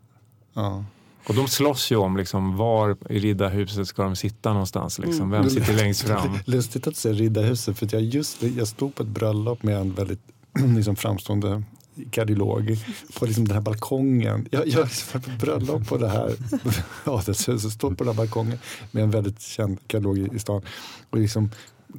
[0.54, 0.84] Ja.
[1.28, 4.98] Och de slåss ju om liksom, var i riddarhuset ska de sitta någonstans.
[4.98, 5.30] Liksom.
[5.30, 6.38] Vem sitter längst fram?
[6.44, 9.92] Lustigt att säga Riddarhuset för att jag, just, jag stod på ett bröllop med en
[9.92, 10.20] väldigt
[10.76, 11.62] liksom, framstående
[12.10, 12.76] kardiolog
[13.18, 14.48] på liksom den här balkongen.
[14.50, 16.34] Jag, jag var på ett bröllop på det här
[17.04, 18.58] adelshuset, stod på den här balkongen
[18.90, 20.62] med en väldigt känd kardiolog i, i stan
[21.10, 21.50] och liksom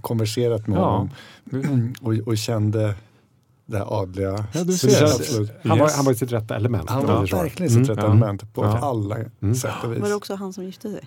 [0.01, 1.07] konverserat med Ja.
[1.51, 2.95] honom och, och kände
[3.65, 4.45] det här adliga.
[4.53, 5.03] Ja, du ser.
[5.03, 5.51] Absolut.
[5.63, 5.95] han, var, Yes.
[5.95, 6.89] han var i sitt rätta element.
[6.89, 7.89] Han var verkligen sitt Mm.
[7.89, 8.07] rätta Ja.
[8.11, 8.77] element på Ja.
[8.77, 9.55] alla Mm.
[9.55, 9.99] sätt och vis.
[10.01, 11.01] Var det också han som gifte sig?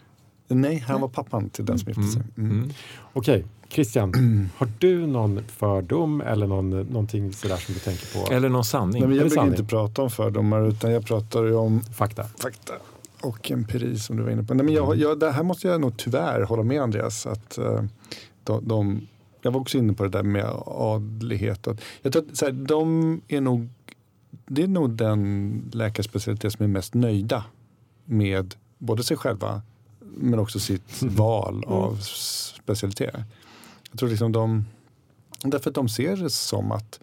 [0.48, 2.22] Nej, han var pappan till den som gifte sig.
[2.36, 2.50] Mm.
[2.50, 2.62] Mm.
[2.62, 2.70] Mm.
[3.12, 4.12] Okej, Christian,
[4.56, 8.32] har du någon fördom eller någon, någonting sådär som du tänker på?
[8.34, 9.00] Eller någon sanning.
[9.00, 12.24] Nej, men jag brukar inte prata om fördomar utan jag pratar ju om Fakta?
[12.42, 12.72] fakta
[13.22, 14.54] och empiri som du var inne på.
[14.54, 17.26] Nej, men jag, jag, det här måste jag nog tyvärr hålla med Andreas.
[17.26, 17.80] Att, eh,
[18.44, 19.06] de, de,
[19.42, 21.66] jag var också inne på det där med adlighet.
[22.02, 23.68] Jag tror att så här, de är nog,
[24.30, 27.44] det är nog den läkarspecialitet som är mest nöjda
[28.04, 29.62] med både sig själva
[30.00, 31.96] men också sitt val av
[32.64, 33.14] specialitet.
[33.90, 34.64] Jag tror liksom de
[35.44, 37.00] Därför att de ser det som att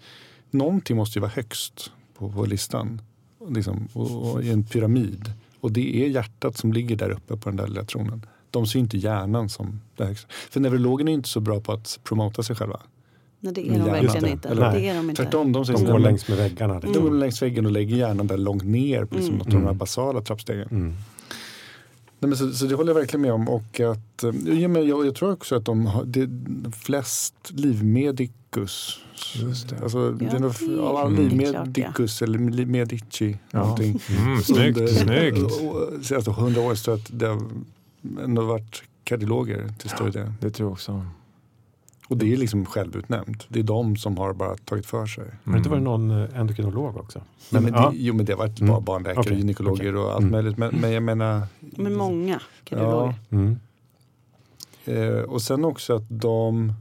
[0.52, 3.02] någonting måste ju vara högst på, på listan.
[3.49, 5.34] Liksom, och, och i en pyramid.
[5.60, 8.25] Och det är hjärtat som ligger där uppe på den där lilla tronen.
[8.52, 10.28] De ser inte hjärnan som det högsta.
[10.50, 12.80] För neurologerna är inte så bra på att promota sig själva.
[13.40, 14.50] Nej, det är de verkligen inte.
[14.50, 15.24] Eller- Det är de inte.
[15.24, 16.74] Tvärtom, de, De här, går längs med väggarna.
[16.74, 16.94] Liksom.
[16.94, 19.58] de går längs väggen och lägger hjärnan där långt ner på liksom, något av de
[19.58, 19.78] här Mm.
[19.78, 20.68] basala trappstegen.
[20.72, 20.94] Mm.
[22.22, 23.50] Nej, men så, så det håller jag verkligen med om.
[23.50, 26.30] Och att, eh, ja, men jag, jag tror också att de har det,
[26.82, 29.00] flest livmedicus.
[29.36, 29.80] Just det.
[29.84, 31.40] Alltså, det är nog, det- av alla mm,
[32.22, 33.38] eller medici.
[33.52, 33.60] Ja.
[33.60, 34.00] Någonting.
[34.20, 35.54] Mm, snyggt, snyggt.
[36.06, 37.42] Senaste hundra år så att det har
[38.24, 40.34] ändå varit kardiologer till större del.
[40.40, 41.06] Det tror jag också.
[42.08, 43.46] Och det är liksom självutnämnt.
[43.50, 45.24] Det är de som har bara tagit för sig.
[45.44, 47.22] Har det inte varit någon eh, endokrinolog också?
[47.50, 47.90] Men, men ja.
[47.90, 48.72] det, jo men det har varit Mm.
[48.72, 49.96] bara barnläkare, Okej, gynekologer okej.
[49.96, 50.32] och allt Mm.
[50.32, 50.58] möjligt.
[50.58, 51.42] Men, men jag menar.
[51.60, 53.14] Men många kardiologer.
[53.30, 53.60] Mm.
[54.86, 56.74] Eh, och sen också att de,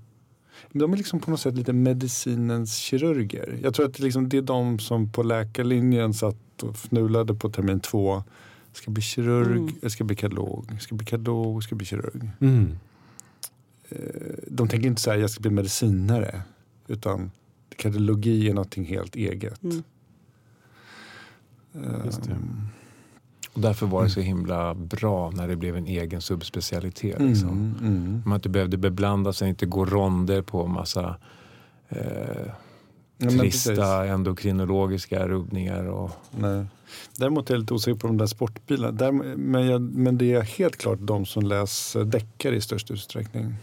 [0.72, 3.58] de är liksom på något sätt lite medicinens kirurger.
[3.62, 7.50] Jag tror att det, liksom, det är de som på läkarlinjen satt och fnulade på
[7.50, 8.22] termin två.
[8.78, 9.74] Ska bli kirurg, Mm.
[9.82, 12.30] jag ska bli kardiolog, jag ska bli kardiolog, jag ska bli kirurg.
[12.40, 12.78] Mm.
[13.88, 13.98] Eh,
[14.46, 16.42] de tänker inte säga jag ska bli medicinare.
[16.88, 17.30] Utan
[17.76, 19.62] kardiologi är någonting helt eget.
[19.62, 19.82] Mm.
[21.74, 22.36] Eh, Just det.
[23.52, 27.20] Och därför var det så himla bra när det blev en egen subspecialitet.
[27.20, 27.48] Liksom.
[27.48, 28.22] Mm, mm.
[28.26, 31.16] Man inte behövde beblanda sig, inte gå ronder på massa
[31.88, 32.46] eh,
[33.18, 35.84] Ja, trista endokrinologiska rubbningar.
[35.84, 36.64] Och, Nej.
[37.16, 38.92] Däremot är jag lite osäker på de där sportbilarna.
[38.92, 43.54] Där, men, jag, men det är helt klart de som läser deckare i störst utsträckning.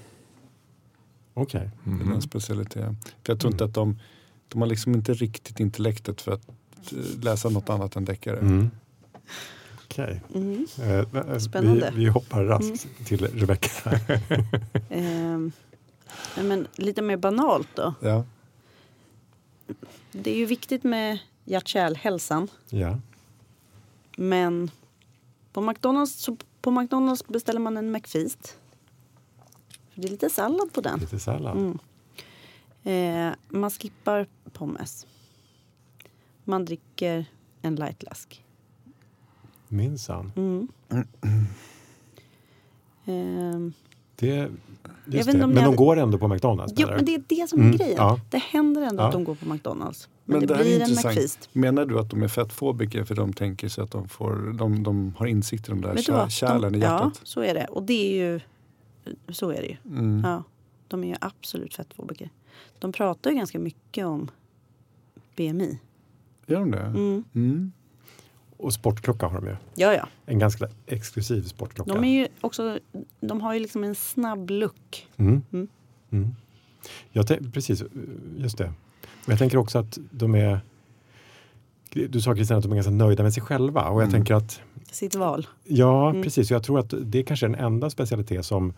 [1.34, 1.70] Okej.
[1.84, 2.84] Det är en specialitet.
[3.24, 3.70] För jag tror inte Mm.
[3.70, 4.00] att de,
[4.48, 6.48] de har liksom inte riktigt intellektet för att
[6.92, 8.38] eh, läsa något annat än deckare.
[8.40, 8.70] Mm.
[9.86, 10.22] Okej.
[10.36, 10.66] Mm.
[10.82, 11.92] Eh, eh, Spännande.
[11.96, 14.00] Vi, vi hoppar raskt till Rebecka.
[16.38, 17.94] Nej, men lite mer banalt då.
[18.02, 18.24] Ja.
[20.12, 22.48] Det är ju viktigt med hjärt-kärlhälsan.
[22.70, 23.00] ja.
[24.18, 24.72] Men
[25.54, 28.58] på McDonalds, så på McDonalds beställer man en McFeast.
[29.94, 31.00] För det är lite sallad på den.
[31.00, 31.58] Lite sallad.
[31.58, 31.80] Mm.
[32.84, 35.08] Eh, man skippar pommes.
[36.44, 37.26] Man dricker
[37.62, 38.44] en lightläsk.
[39.68, 40.32] Minsann.
[40.36, 40.68] Mm.
[44.16, 44.52] Det, Jag
[45.06, 45.44] just vet inte det.
[45.44, 46.78] om Men de hade- går ändå på McDonalds?
[46.80, 47.96] menar men det är det som är Mm, grejen.
[47.98, 48.20] ja.
[48.30, 49.08] Det händer ändå Ja.
[49.08, 50.10] att de går på McDonalds.
[50.26, 50.90] Men, Men det, det, blir en.
[50.90, 51.50] McFeast.
[51.54, 55.14] Menar du att de är fettfobiker för de tänker sig att de, får, de, de
[55.18, 57.22] har insikt i de där kär, kärlen de, i Ja, hjärtat?
[57.24, 57.66] så är det.
[57.66, 58.40] Och det är ju...
[59.30, 59.78] Så är det ju.
[60.00, 60.22] Mm.
[60.26, 60.44] Ja,
[60.88, 62.30] de är ju absolut fettfobiker.
[62.80, 64.32] De pratar ju ganska mycket om
[65.36, 65.80] BMI.
[66.48, 66.80] Gör de det?
[67.34, 67.72] Mm.
[68.58, 69.56] Och sportklocka har de ju.
[69.76, 70.08] Ja, ja.
[70.26, 71.94] En ganska exklusiv sportklocka.
[71.94, 72.80] De, är ju också,
[73.20, 75.08] de har ju liksom en snabb look.
[75.18, 75.42] Mm.
[75.54, 75.68] Mm.
[76.12, 76.36] Mm.
[77.12, 77.84] Jag precis,
[78.38, 78.66] just det.
[79.02, 80.60] Men jag tänker också att de är
[82.10, 84.12] du sa Kristina att de är ganska nöjda med sig själva och jag Mm.
[84.12, 85.48] tänker att Sitt val.
[85.64, 86.24] ja Mm.
[86.24, 88.74] precis, jag tror att det är kanske den enda specialitet som,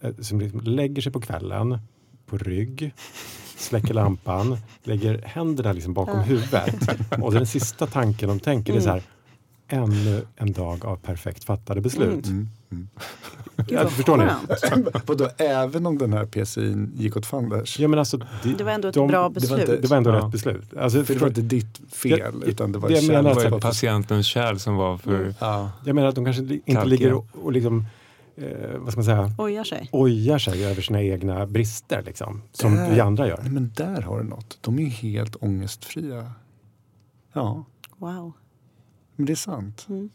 [0.00, 1.78] eh, som liksom lägger sig på kvällen
[2.26, 2.94] på rygg,
[3.56, 6.22] släcker lampan, lägger händerna liksom bakom Ja.
[6.22, 6.74] huvudet
[7.22, 9.02] och den sista tanken de tänker är så här
[9.68, 9.84] Mm.
[9.90, 12.26] ännu en dag av perfekt fattade beslut.
[12.26, 12.48] Mm.
[12.72, 12.88] Mm.
[13.56, 14.24] Gud, förstår ni?
[14.60, 14.88] skönt.
[15.06, 17.78] Vadå, även om den här PCin gick åt fanders?
[17.78, 18.18] Ja, men alltså,
[18.58, 19.60] Det var ändå ett de- bra det var beslut.
[19.60, 20.16] inte- Det var ändå Ja.
[20.16, 20.76] rätt beslut.
[20.76, 23.48] Alltså, För det var inte ditt fel, Jag- utan det var det jag menar det
[23.50, 25.14] var patientens kärl som var för...
[25.20, 25.34] Mm.
[25.40, 25.70] Ja.
[25.84, 27.86] Jag menar att de kanske inte ligger och, och liksom,
[28.36, 29.88] eh, vad ska man säga, Ojar sig.
[29.92, 32.90] ojar sig över sina egna brister liksom, som Där.
[32.94, 33.38] vi andra gör.
[33.42, 34.58] Nej, men där har du något.
[34.60, 36.32] De är ju helt ångestfria.
[37.32, 37.64] Ja,
[37.96, 38.32] Wow.
[39.16, 39.86] men det är sant.
[39.88, 40.10] Mm.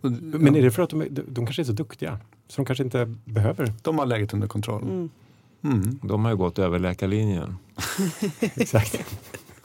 [0.00, 2.18] Och- Men ja, är det för att de, är- de, kanske är så duktiga?
[2.48, 3.72] Så de kanske inte behöver?
[3.82, 4.82] De har läget under kontroll.
[4.82, 5.10] Mm.
[5.64, 5.98] Mm.
[6.02, 7.56] De har ju gått över läkarlinjen.
[8.40, 9.04] Exakt.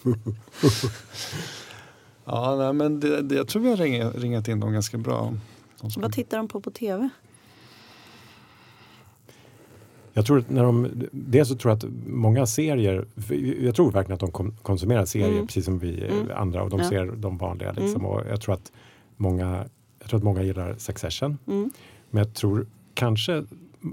[2.25, 5.33] Ja, nej, men det, det, jag tror vi har ringat, ringat in dem ganska bra.
[5.89, 7.09] Som- Vad tittar de på på tv?
[10.13, 13.05] Jag tror att när de, dels så tror jag att många serier,
[13.61, 15.47] jag tror verkligen att de konsumerar serier Mm.
[15.47, 16.27] precis som vi eh, Mm.
[16.35, 16.89] andra och de Ja.
[16.89, 17.71] ser de vanliga.
[17.71, 18.05] Liksom, Mm.
[18.05, 18.71] och jag, tror att
[19.17, 19.65] många,
[19.99, 21.37] jag tror att många gillar Succession.
[21.47, 21.71] Mm.
[22.09, 23.45] Men jag tror kanske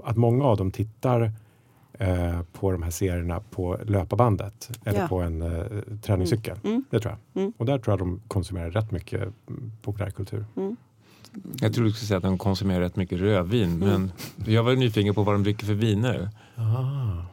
[0.03, 1.31] att många av dem tittar
[1.93, 5.07] eh, på de här serierna på löparbandet eller Ja.
[5.07, 5.65] på en eh,
[6.01, 6.57] träningscykel.
[6.63, 6.83] Mm.
[6.89, 7.41] Det tror jag.
[7.43, 7.53] Mm.
[7.57, 10.45] Och där tror jag de konsumerar rätt mycket mm, populärkultur.
[10.55, 10.75] Mm.
[11.61, 13.79] Jag tror du skulle säga att de konsumerar rätt mycket rödvin.
[13.79, 14.11] Men
[14.45, 16.29] jag var nyfiken på vad de dricker för viner.
[16.55, 17.23] Ah.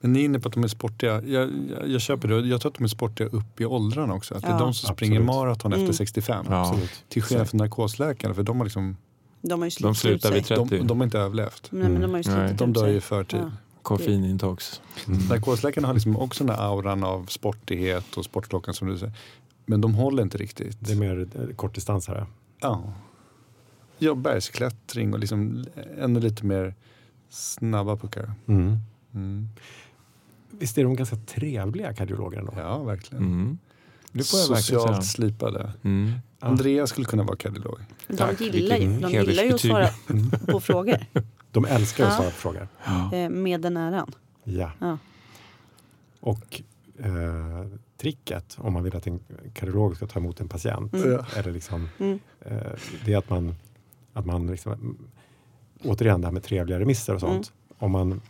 [0.00, 1.22] Men ni är inne på att de är sportiga.
[1.22, 2.40] Jag, jag, jag köper det.
[2.48, 4.34] Jag tror att de är sportiga upp i åldrarna också.
[4.34, 4.58] Att det är Ja.
[4.58, 5.26] de som springer Absolut.
[5.36, 5.84] maraton Mm.
[5.84, 6.46] efter 65.
[6.48, 6.60] Ja.
[6.68, 7.04] Absolut.
[7.08, 8.34] Till skillnad från narkosläkarna.
[8.34, 8.96] För de har, liksom,
[9.42, 10.38] De har ju De slutar sig.
[10.38, 10.64] vid 30.
[10.78, 11.68] de, de har inte överlevt.
[11.70, 12.48] Nej, men de har ju Nej.
[12.48, 13.40] slitit De dör ju i förtid.
[13.42, 13.50] Ja.
[13.82, 14.80] koffeinintox.
[15.30, 19.12] Narkosläkarna har liksom också den här auran av sportighet och sportklockan som du säger.
[19.66, 20.76] Men de håller inte riktigt.
[20.80, 22.26] Det är mer kortdistansare.
[22.60, 22.92] Ja.
[24.02, 25.64] Ja, bergsklättring och liksom
[25.98, 26.74] ännu lite mer
[27.28, 28.32] snabba puckar.
[28.46, 28.76] Mm.
[29.14, 29.48] Mm.
[30.50, 32.52] Visst är de ganska trevliga kardiologer ändå?
[32.56, 33.24] Ja, verkligen.
[33.24, 33.58] Mm.
[34.12, 34.80] Det får jag verkligen säga.
[34.80, 35.72] Socialt slipade.
[35.82, 36.12] Mm.
[36.40, 37.78] Andreas skulle kunna vara kardiolog.
[38.08, 39.88] De Tack, gillar ju, de gillar ju att svara
[40.46, 40.96] på frågor
[41.50, 42.16] De älskar att Ja.
[42.16, 42.68] svara på frågor.
[43.12, 44.12] eh, med den äran.
[44.44, 44.72] Ja.
[44.78, 44.98] Ja.
[46.20, 46.62] Och
[46.98, 49.20] eh, tricket om man vill att en
[49.54, 51.12] kardiolog ska ta emot en patient Mm.
[51.12, 51.26] Ja.
[51.36, 52.18] eller liksom, Mm.
[52.40, 52.56] eh,
[53.04, 53.54] det är att man,
[54.12, 54.96] att man liksom, mm,
[55.84, 57.52] återigen det här med trevliga remisser och sånt.
[57.52, 57.76] Mm.
[57.78, 58.20] Om, man,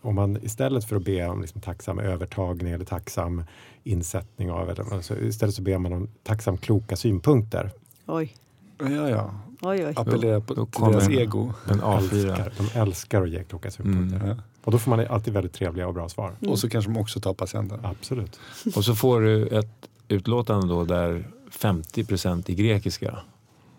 [0.00, 3.44] om man istället för att be om liksom tacksam övertagning eller tacksam
[3.84, 7.70] insättning av, eller, alltså, istället så ber man om tacksam kloka synpunkter.
[8.06, 8.34] Oj,
[8.80, 9.30] Ja, ja.
[9.62, 9.92] oj, oj.
[9.96, 11.52] Appellera på, Då till kommer deras en- ego.
[11.70, 12.30] En A4.
[12.30, 14.16] Älskar, de älskar att ge kloka synpunkter.
[14.16, 14.28] Mm.
[14.28, 14.36] Ja.
[14.64, 16.32] Och då får man alltid väldigt trevliga och bra svar.
[16.40, 16.52] Mm.
[16.52, 17.80] Och så kanske de också tar patienten.
[17.84, 18.40] Absolut.
[18.76, 23.18] Och så får du ett utlåtande då där 50% i grekiska.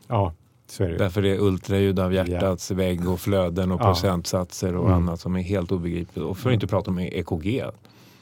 [0.08, 0.34] Ja,
[0.72, 0.98] så är det.
[0.98, 3.86] Därför det är ultraljud av hjärtats vägg och flöden och Ja.
[3.86, 4.98] procentsatser och Mm.
[4.98, 6.18] annat som är helt obegripligt.
[6.26, 7.64] Och för att inte prata om EKG.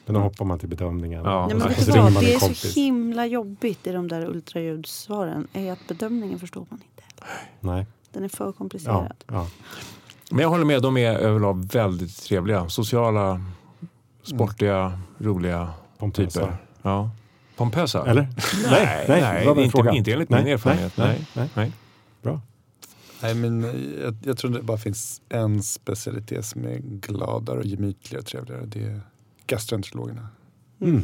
[0.06, 1.24] Men då hoppar man till bedömningen.
[1.24, 1.46] Ja.
[1.46, 5.48] Nej, men så, vad, man det är så himla jobbigt i de där ultraljudssvaren.
[5.52, 7.02] Är att bedömningen förstår man inte.
[7.60, 7.86] Nej.
[8.12, 9.24] Den är för Ja, komplicerad.
[9.26, 9.46] ja.
[10.30, 12.68] Men jag håller med, de är överlag väldigt trevliga.
[12.68, 13.40] Sociala,
[14.22, 16.40] sportiga, roliga Pompösa.
[16.40, 16.56] typer.
[16.82, 17.10] Ja.
[17.56, 18.06] Pompösa?
[18.06, 18.22] Eller?
[18.70, 20.96] Nej, nej, nej, var inte, inte enligt Nej, min erfarenhet.
[20.96, 21.72] Nej, nej, nej.
[23.22, 23.34] Nej.
[23.34, 23.62] Men
[24.02, 28.66] jag, jag tror det bara finns en specialitet som är gladare och gemytligare och trevligare.
[28.66, 29.00] Det är
[29.46, 30.28] gastroenterologerna.
[30.80, 31.02] Mm.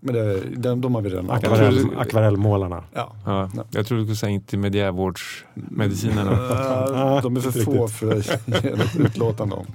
[0.00, 2.84] Men det, de, de har vi redan Akvarell, akvarellmålarna.
[2.92, 3.16] Ja.
[3.24, 3.50] Ja.
[3.70, 6.32] Jag tror du skulle säga intermediärvårdsmedicinerna.
[6.32, 9.66] Ja, de är för få för att ge ett utlåtande om.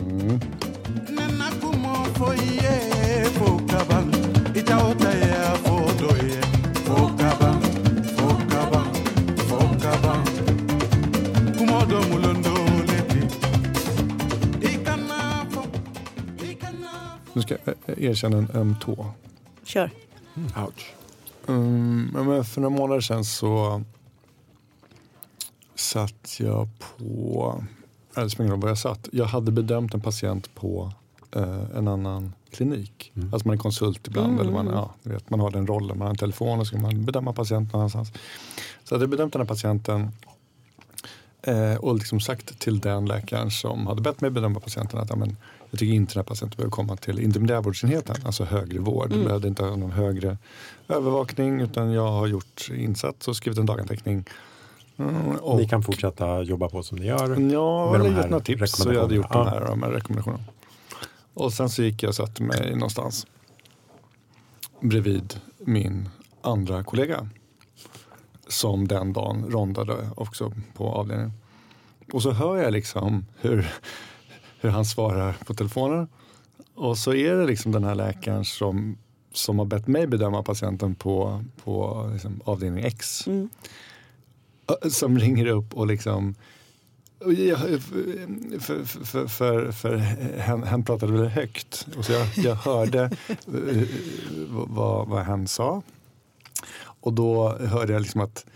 [0.00, 0.40] Mm.
[17.34, 19.06] Nu ska jag eh, erkänna en öm tå.
[19.64, 19.90] Kör.
[20.36, 20.94] Ouch.
[21.48, 23.82] Mm, ja, men för några månader sedan så
[25.74, 27.64] satt jag på,
[28.14, 29.08] eller det spelar ingen roll jag satt.
[29.12, 30.92] Jag hade bedömt en patient på
[31.36, 33.12] eh, en annan klinik.
[33.14, 33.34] Mm.
[33.34, 34.40] Alltså man är konsult ibland Mm.
[34.40, 36.78] eller man, ja, vet, man har den rollen, man har en telefon och så ska
[36.78, 38.12] man bedöma patienten någonstans.
[38.84, 40.10] Så jag hade bedömt den här patienten
[41.42, 45.16] eh, och liksom sagt till den läkaren som hade bett mig bedöma patienten att ja,
[45.16, 45.36] men,
[45.74, 49.12] jag tycker inte här patienten behöver komma till intermediärvårdsenheten, alltså högre vård.
[49.12, 49.24] Mm.
[49.24, 50.38] Behövde inte ha någon högre
[50.88, 54.24] övervakning utan jag har gjort insats och skrivit en daganteckning.
[54.96, 57.28] Mm, och, Ni kan fortsätta jobba på som ni gör.
[57.52, 59.66] Ja, med de eller här gett några tips så jag hade gjort de rekommendationerna.
[59.66, 60.44] här, de här rekommendationerna.
[61.34, 63.26] Och sen så gick jag och satte mig någonstans
[64.80, 66.08] bredvid min
[66.42, 67.28] andra kollega
[68.48, 71.32] som den dagen rondade också på avdelningen.
[72.12, 73.72] Och så hör jag liksom hur,
[74.64, 76.08] hur han svarar på telefonen.
[76.74, 78.98] Och så är det liksom den här läkaren som,
[79.32, 83.48] som har bett mig bedöma patienten på, på liksom avdelning X Mm.
[84.90, 86.34] som ringer upp och liksom
[87.24, 89.96] för, för, för, för, för
[90.38, 93.88] hen, hen pratade väldigt högt och så jag, jag hörde eh,
[94.48, 95.82] vad, vad hen sa.
[97.00, 98.46] Och då hörde jag liksom att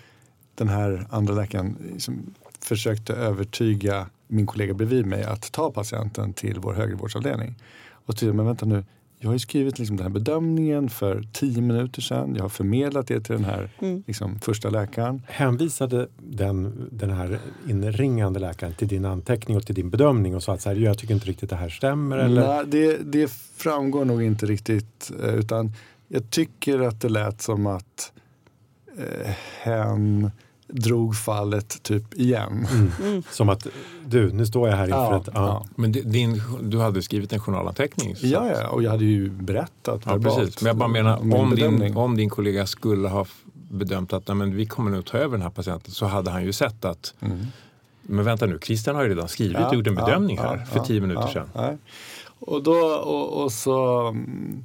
[0.55, 6.59] den här andra läkaren liksom försökte övertyga min kollega bredvid mig att ta patienten till
[6.61, 7.55] vår högervårdsavdelning.
[7.91, 8.85] Och tyckte men vänta nu,
[9.21, 12.35] jag har ju skrivit liksom den här bedömningen för tio minuter sedan.
[12.35, 14.03] Jag har förmedlat det till den här Mm.
[14.07, 15.23] liksom, första läkaren.
[15.27, 17.39] Hänvisade den, den här
[17.69, 20.99] inringande läkaren till din anteckning och till din bedömning och sa att så här, jag
[20.99, 22.19] tycker inte riktigt det här stämmer?
[22.19, 22.47] Eller?
[22.49, 25.11] Nej, det, det framgår nog inte riktigt.
[25.23, 25.73] eh, Utan
[26.09, 28.13] jag tycker att det lät som att
[28.99, 29.31] eh,
[29.63, 30.31] hen
[30.69, 32.67] drog fallet typ igen.
[32.73, 32.91] Mm.
[33.03, 33.23] Mm.
[33.31, 33.67] Som att
[34.07, 35.27] du, nu står jag här inför Ja, ett...
[35.27, 35.33] Ja.
[35.35, 35.67] ja.
[35.77, 38.17] Men di- din, du hade skrivit en journalanteckning?
[38.17, 40.63] så- Ja, ja, och jag hade ju berättat Ja, verbalt precis.
[40.63, 43.27] Men jag bara menar, min om din, om din kollega skulle ha
[43.71, 46.53] bedömt att men vi kommer nog ta över den här patienten så hade han ju
[46.53, 47.47] sett att Mm.
[48.03, 50.65] men vänta nu, Christian har ju redan skrivit Ja, och gjort en bedömning ja, här
[50.65, 51.49] för tio minuter ja, sedan.
[51.55, 51.77] nej.
[52.41, 54.65] Och då, och, och så, mm,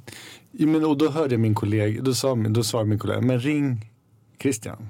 [0.52, 3.90] men, och då hörde jag min kollega, då, sa, då sa min kollega, men ring
[4.42, 4.88] Christian.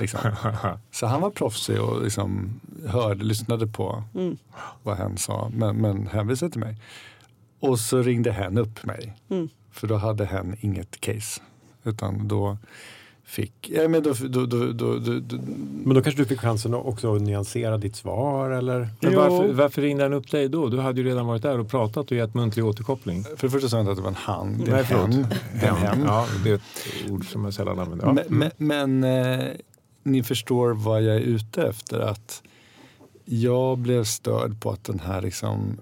[0.00, 0.20] Liksom.
[0.90, 4.36] Så han var proffsig och liksom hörde, lyssnade på Mm.
[4.82, 6.76] vad hen sa, men, men hänvisade till mig.
[7.60, 9.48] Och så ringde hen upp mig, Mm.
[9.72, 11.40] för då hade hen inget case.
[11.84, 12.58] Utan då
[13.24, 15.36] fick, ja, men då, då, då, då, då, då,
[15.84, 18.88] Men då kanske du fick chansen att också nyansera ditt svar eller?
[19.00, 20.68] Men varför, varför ringde han upp dig då?
[20.68, 23.24] Du hade ju redan varit där och pratat och gett muntlig återkoppling.
[23.24, 24.86] för det första sa jag inte att det var en han, det är Nej, en
[24.86, 25.14] förlåt.
[25.14, 25.26] hen.
[25.60, 26.02] Det är en hen.
[26.06, 28.06] Ja, det är ett ord som jag sällan använder.
[28.06, 28.12] Ja.
[28.28, 29.46] Men, men, men eh,
[30.02, 32.00] ni förstår vad jag är ute efter.
[32.00, 32.42] Att
[33.24, 35.76] jag blev störd på att den här liksom,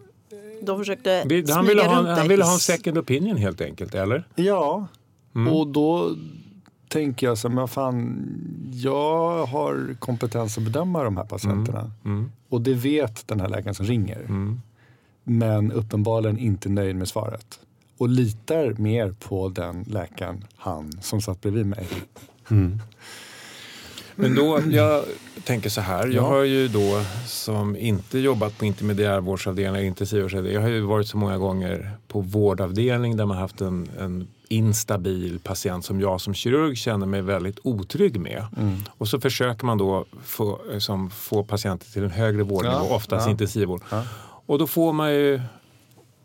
[0.62, 3.94] De försökte smyga Han ville, ha, runt han ville ha en second opinion helt enkelt,
[3.94, 4.28] eller?
[4.34, 4.86] ja,
[5.34, 5.52] Mm.
[5.52, 6.10] och då
[6.88, 8.26] tänker jag så men fan,
[8.72, 11.90] jag har kompetens att bedöma de här patienterna.
[12.04, 12.32] Mm.
[12.48, 14.20] Och det vet den här läkaren som ringer.
[14.20, 14.60] Mm.
[15.24, 17.60] Men uppenbarligen inte nöjd med svaret.
[17.98, 21.86] Och litar mer på den läkaren, han, som satt bredvid mig.
[24.16, 25.04] Men då, jag
[25.44, 26.22] tänker så här, jag Ja.
[26.22, 31.38] har ju då som inte jobbat på intermediärvårdsavdelningar, intensivvårdsavdelningar, jag har ju varit så många
[31.38, 37.06] gånger på vårdavdelning där man haft en, en instabil patient som jag som kirurg känner
[37.06, 38.46] mig väldigt otrygg med.
[38.58, 38.74] Mm.
[38.98, 43.26] Och så försöker man då få, som, få patienter till en högre vårdnivå, Ja, oftast
[43.26, 43.30] ja.
[43.30, 43.82] intensivvård.
[43.90, 44.02] Ja.
[44.46, 45.40] Och då får man ju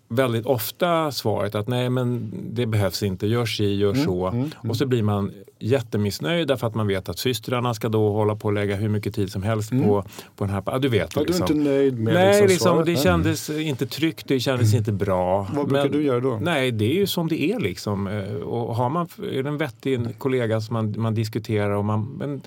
[0.08, 4.28] väldigt ofta svaret att nej men det behövs inte, gör si, gör så.
[4.28, 5.32] mm, Och så blir man
[5.66, 9.16] jättemissnöjd därför att man vet att systrarna ska då hålla på och lägga hur mycket
[9.16, 10.04] tid som helst på,
[10.36, 10.64] på den här.
[10.66, 11.58] Ja, du vet Ja, det du liksom.
[11.58, 12.86] inte nöjd med Nej, liksom, liksom, svaret?
[12.86, 13.04] det Nej.
[13.04, 15.48] kändes inte tryggt, det kändes inte bra.
[15.54, 16.40] Vad brukar Men- du göra då?
[16.42, 18.08] Nej, det är ju som det är liksom.
[18.08, 22.04] Eh, Och har man är det en vettig kollega som man, man diskuterar och man,
[22.20, 22.42] men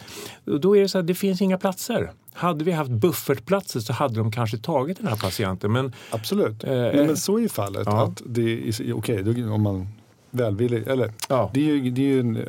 [0.61, 2.11] då är det så här, det finns inga platser.
[2.33, 5.73] Hade vi haft buffertplatser så hade de kanske tagit den här patienten.
[5.73, 6.65] Men Absolut.
[6.65, 7.83] Eh, Nej, men så är ju fallet.
[7.87, 8.03] ja.
[8.05, 9.89] Att det är, okej, då- om man
[10.31, 12.43] välvillig, eller ja, det är ju, det är ju en eh,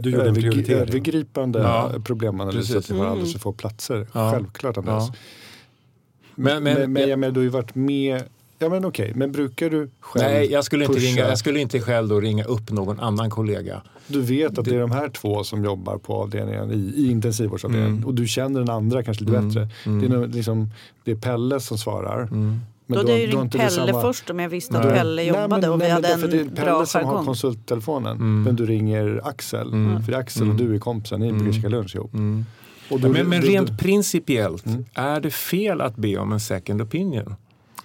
[0.00, 0.36] Du gjorde en
[0.80, 1.90] övergripande Ja.
[2.04, 2.76] problemanalys Precis.
[2.76, 3.12] att vi har Mm.
[3.12, 4.06] alldeles för få platser.
[4.12, 4.30] Ja.
[4.32, 5.08] Självklart Andreas.
[5.08, 5.14] Ja.
[6.34, 8.22] Men, Men- men, men- jag menar, du har ju varit med,
[8.58, 11.06] ja men okej, men brukar du själv nej, jag skulle, inte pusha?
[11.06, 13.82] ringa, jag skulle inte själv då ringa upp någon annan kollega.
[14.06, 17.92] Du vet att det är de här två som jobbar på avdelningen i, i intensivvårdsavdelningen
[17.92, 18.04] Mm.
[18.06, 19.48] och du känner den andra kanske lite Mm.
[19.48, 19.68] bättre.
[19.86, 20.00] Mm.
[20.00, 20.70] Det, är nog liksom,
[21.04, 22.28] det är Pelle som svarar.
[22.94, 23.06] Mm.
[23.06, 24.94] Men då hade jag ringt Pelle samma- först om jag visste att Nej.
[24.94, 26.86] Pelle Nej, jobbade men- och vi nej, men hade därför det är en Pelle bra
[26.86, 27.24] som har jargong.
[27.26, 28.16] konsulttelefonen.
[28.16, 28.42] Mm.
[28.42, 29.72] Men du ringer Axel.
[29.72, 30.02] Mm.
[30.02, 30.54] För Axel Mm.
[30.56, 31.52] och du är kompisar, ni brukar Mm.
[31.52, 32.14] käka lunch ihop.
[32.14, 32.44] Mm.
[32.90, 34.84] Och då- Men, men då- rent då- principiellt, Mm.
[34.94, 37.34] är det fel att be om en second opinion?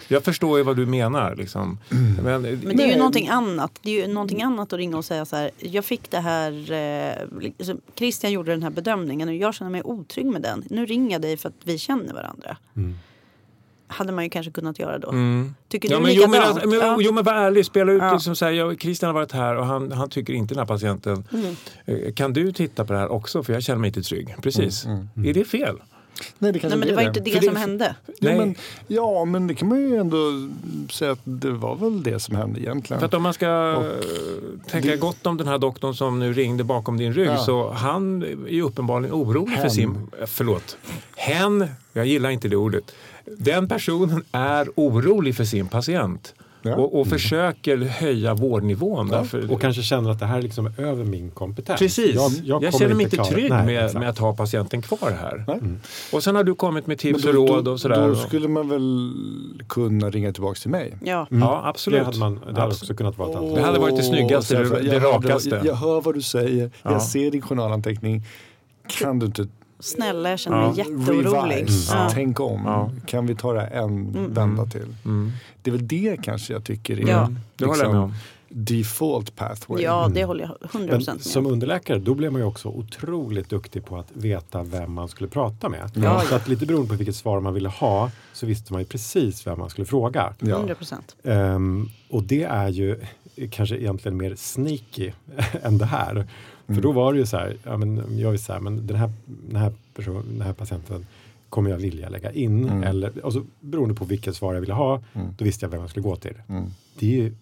[0.07, 1.35] Jag förstår ju vad du menar.
[1.35, 1.77] Liksom.
[1.91, 2.13] Mm.
[2.13, 2.89] Men, Men det är Nej.
[2.91, 3.71] ju någonting annat.
[3.81, 5.51] Det är ju någonting annat att ringa och säga så här.
[5.59, 6.71] Jag fick det här.
[6.71, 10.63] Eh, liksom, Christian gjorde den här bedömningen och jag känner mig otrygg med den.
[10.69, 12.57] Nu ringer jag dig för att vi känner varandra.
[12.75, 12.95] Mm.
[13.87, 15.09] Hade man ju kanske kunnat göra då.
[15.09, 15.55] Mm.
[15.69, 16.97] Tycker Ja, du men, jo, men, alltså, men, Ja.
[16.99, 18.13] jo men var ärlig, spela ut Ja.
[18.13, 20.65] liksom så här, jag, Christian har varit här och han, han tycker inte den här
[20.65, 21.23] patienten.
[21.33, 21.55] Mm.
[21.85, 24.35] Eh, Kan du titta på det här också för jag känner mig inte trygg.
[24.41, 24.85] Precis.
[24.85, 25.75] Mm, Är det fel?
[26.39, 27.95] Nej, det Nej men det var inte det För som hände.
[28.05, 28.37] Ja Nej.
[28.37, 28.55] men,
[28.87, 30.17] ja, men det kan man ju ändå
[30.91, 32.99] säga att det var väl det som hände egentligen.
[32.99, 33.85] För att om man ska Och
[34.71, 37.37] tänka det- gott om den här doktorn som nu ringde bakom din rygg Ja.
[37.37, 39.71] så han är ju uppenbarligen orolig för Hen.
[39.71, 39.95] sin...
[40.21, 40.77] eh, Förlåt.
[41.15, 42.95] Hen, jag gillar inte det ordet.
[43.37, 46.33] Den personen är orolig för sin patient.
[46.61, 46.75] Ja.
[46.75, 49.09] Och, och försöker höja vårdnivån.
[49.11, 51.79] Ja, Därför, Och kanske känner att det här liksom är över min kompetens.
[51.79, 52.15] Precis.
[52.43, 55.43] Jag, kommer känner mig inte klara- trygg Nej, med, med att ha patienten kvar här.
[55.47, 55.59] Nej.
[56.13, 58.07] Och sen har du kommit med tips Men och då, råd då, och sådär.
[58.07, 59.13] då skulle man väl
[59.69, 60.97] kunna ringa tillbaka till mig.
[61.03, 61.27] Ja.
[61.31, 61.41] Mm.
[61.43, 61.99] Ja, absolut.
[61.99, 62.81] Det hade, man, det hade Absolut.
[62.83, 63.61] också kunnat vara ett alternativ.
[63.61, 65.49] Det hade varit det snyggaste, det- jag- det jag hör- rakaste.
[65.49, 66.91] Jag, jag hör vad du säger, Ja.
[66.91, 68.23] jag ser din journalanteckning.
[68.87, 69.47] Kan du inte
[69.79, 70.67] Snälla jag känner Ja.
[70.67, 71.55] mig jätteorolig.
[71.55, 72.09] revise, Ja.
[72.13, 72.61] tänk om?
[72.65, 72.91] Ja.
[73.05, 74.95] Kan vi ta det här en vända till?
[75.05, 75.31] Mm.
[75.61, 77.29] Det är väl det kanske jag tycker är Ja.
[77.55, 78.13] Det håller jag med om.
[78.49, 79.83] default pathway.
[79.83, 81.51] ja det håller jag 100% Men med som om.
[81.51, 85.69] underläkare då blev man ju också otroligt duktig på att veta vem man skulle prata
[85.69, 85.91] med.
[85.93, 88.85] Ja, Så att lite beroende på vilket svar man ville ha så visste man ju
[88.85, 90.33] precis vem man skulle fråga.
[90.39, 90.57] Ja.
[90.57, 91.15] 100%.
[91.23, 92.99] Ehm, och det är ju
[93.51, 95.11] kanske egentligen mer sneaky
[95.63, 96.27] än det här.
[96.67, 99.11] För då var det ju så här, ja, men jag vill säga, men den här,
[99.25, 101.05] den, här person, den här patienten
[101.49, 102.69] kommer jag vilja lägga in.
[102.69, 102.83] Mm.
[102.83, 105.27] Eller, och så, beroende på vilket svar jag ville ha, Mm.
[105.37, 106.33] då visste jag vem jag skulle gå till.
[106.49, 106.65] Mm.
[106.99, 107.35] Det är ju,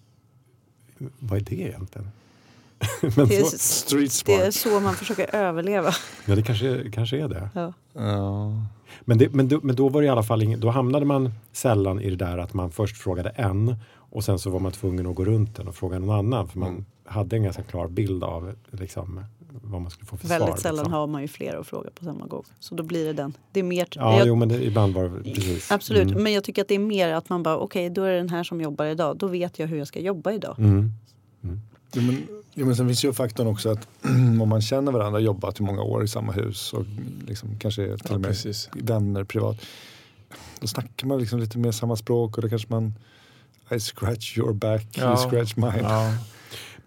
[1.20, 2.08] vad är det egentligen?
[3.16, 5.92] men Det är, så, Street det är så man försöker överleva.
[6.26, 7.50] ja, det kanske, kanske är det.
[7.54, 7.74] Ja.
[7.94, 8.54] Ja.
[9.02, 11.32] Men, det, men, då, men då var det i alla fall ingen, då hamnade man
[11.52, 13.76] sällan i det där att man först frågade en
[14.16, 16.60] och sen så var man tvungen att gå runt den och fråga någon annan för
[16.60, 16.86] man Mm.
[17.06, 19.24] hade en ganska klar bild av liksom,
[19.62, 20.58] vad man skulle få för Väldigt svar.
[20.58, 20.94] sällan liksom.
[20.94, 22.44] har man ju flera att fråga på samma gång.
[22.60, 23.34] Så då blir det den.
[23.52, 25.72] Det är mer, Ja, jag, jo, men det, ibland var det precis.
[25.72, 26.24] Absolut, Mm.
[26.24, 28.30] men jag tycker att det är mer att man bara okej, då är det den
[28.30, 29.18] här som jobbar idag.
[29.18, 30.56] Då vet jag hur jag ska jobba idag.
[30.60, 30.92] Mm.
[31.94, 33.88] Jo, men, jo, men sen finns ju faktorn också att
[34.42, 36.86] om man känner varandra, jobbat i många år i samma hus och
[37.28, 38.70] liksom, kanske till Ja, och med precis.
[38.74, 39.58] vänner privat.
[40.60, 42.94] Då snackar man liksom lite mer samma språk och då kanske man
[43.72, 45.04] I scratch your back, Ja.
[45.04, 45.80] you scratch mine.
[45.82, 46.14] Ja.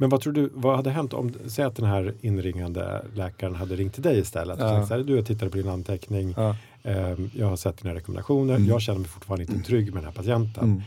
[0.01, 3.77] Men vad tror du, vad hade hänt om, säg att den här inringande läkaren hade
[3.77, 4.69] ringt till dig istället Ja.
[4.69, 6.57] sagt så här, du jag tittade på din anteckning, Ja.
[6.83, 8.69] ehm, jag har sett dina rekommendationer, Mm.
[8.69, 10.65] jag känner mig fortfarande inte trygg med den här patienten.
[10.65, 10.83] Mm.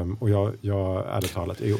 [0.00, 1.76] Ehm, och jag, jag ärligt talat är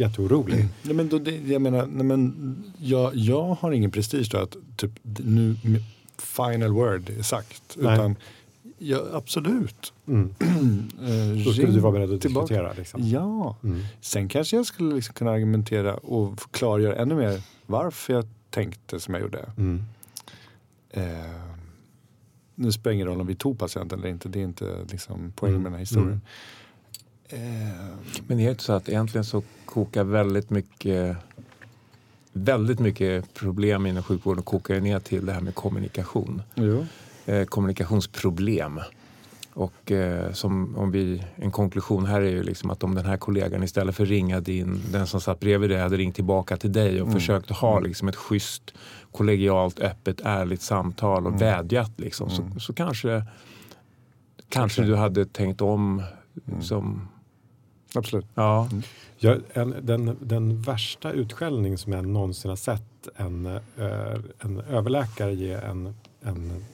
[0.00, 0.68] jätteorolig.
[0.82, 2.34] Nej, men då, det, jag menar, nej, men
[2.78, 5.56] jag, jag har ingen prestige då att typ, nu
[6.18, 7.62] final word är sagt.
[7.76, 7.94] Nej.
[7.94, 8.16] Utan
[8.78, 9.92] ja, absolut.
[10.06, 10.34] Mm.
[11.02, 12.46] Eh, Då skulle du vara beredd att tillbaka.
[12.46, 12.72] diskutera.
[12.72, 13.00] Liksom.
[13.08, 13.80] Ja, Mm.
[14.00, 19.14] sen kanske jag skulle liksom kunna argumentera och klargöra ännu mer varför jag tänkte som
[19.14, 19.50] jag gjorde.
[19.58, 19.82] Mm.
[20.90, 21.02] Eh,
[22.54, 25.32] nu spelar det ingen roll om vi tog patienten eller inte, det är inte liksom
[25.36, 26.20] poängen med den här historien.
[27.28, 27.38] Eh,
[28.26, 31.16] Men är det inte så att egentligen så kokar väldigt mycket
[32.32, 36.42] väldigt mycket problem inom sjukvården kokar ner till det här med kommunikation.
[36.54, 36.86] jo.
[37.26, 38.80] Eh, kommunikationsproblem.
[39.54, 43.16] Och eh, som om vi, en konklusion här är ju liksom att om den här
[43.16, 46.72] kollegan istället för att ringa din, den som satt bredvid dig hade ringt tillbaka till
[46.72, 47.20] dig och Mm.
[47.20, 48.74] försökt ha liksom ett schysst,
[49.12, 51.40] kollegialt, öppet, ärligt samtal och Mm.
[51.40, 52.52] vädjat liksom, Mm.
[52.54, 53.24] så, så kanske,
[54.48, 54.90] kanske Okej.
[54.90, 56.02] du hade tänkt om
[56.48, 56.62] Mm.
[56.62, 57.08] som,
[57.94, 58.26] Absolut.
[58.34, 58.68] ja,
[59.18, 65.34] Jag, en, den, den värsta utskällning som jag någonsin har sett en, eh, en överläkare
[65.34, 66.64] ge en, en,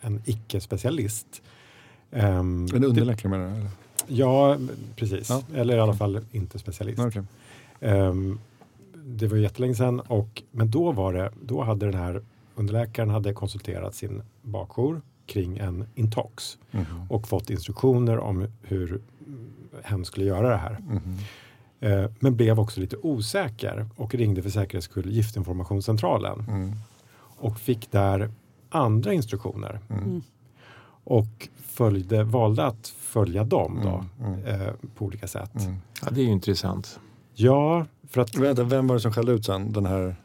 [0.00, 1.42] en icke-specialist.
[2.10, 3.52] Ehm, En underläkare menar du?
[3.54, 3.68] eller?
[4.08, 4.56] Ja,
[4.96, 5.28] precis.
[5.30, 5.42] Ja.
[5.54, 6.98] Eller i alla fall inte specialist.
[7.00, 7.22] Okej.
[7.80, 8.38] Ehm,
[8.94, 12.22] det var jättelänge sedan, och, men då var det, då hade den här
[12.54, 16.84] underläkaren hade konsulterat sin bakjour kring en intox Mhm.
[17.10, 18.88] och fått instruktioner om hur
[19.26, 19.48] mm,
[19.82, 20.78] hen skulle göra det här.
[20.88, 21.18] Mhm.
[21.80, 26.72] Eh, men blev också lite osäker och ringde för säkerhets skull giftinformationscentralen Mm.
[27.18, 28.30] och fick där
[28.76, 30.22] andra instruktioner Mm.
[31.04, 34.60] och följde, valde att följa dem då, Mm, mm.
[34.60, 35.64] eh, på olika sätt.
[35.64, 35.76] Mm.
[36.02, 36.98] ja, det är ju intressant.
[37.34, 39.72] Ja, för att Vänta, vem var det som skällde ut sen?
[39.72, 40.16] Den här...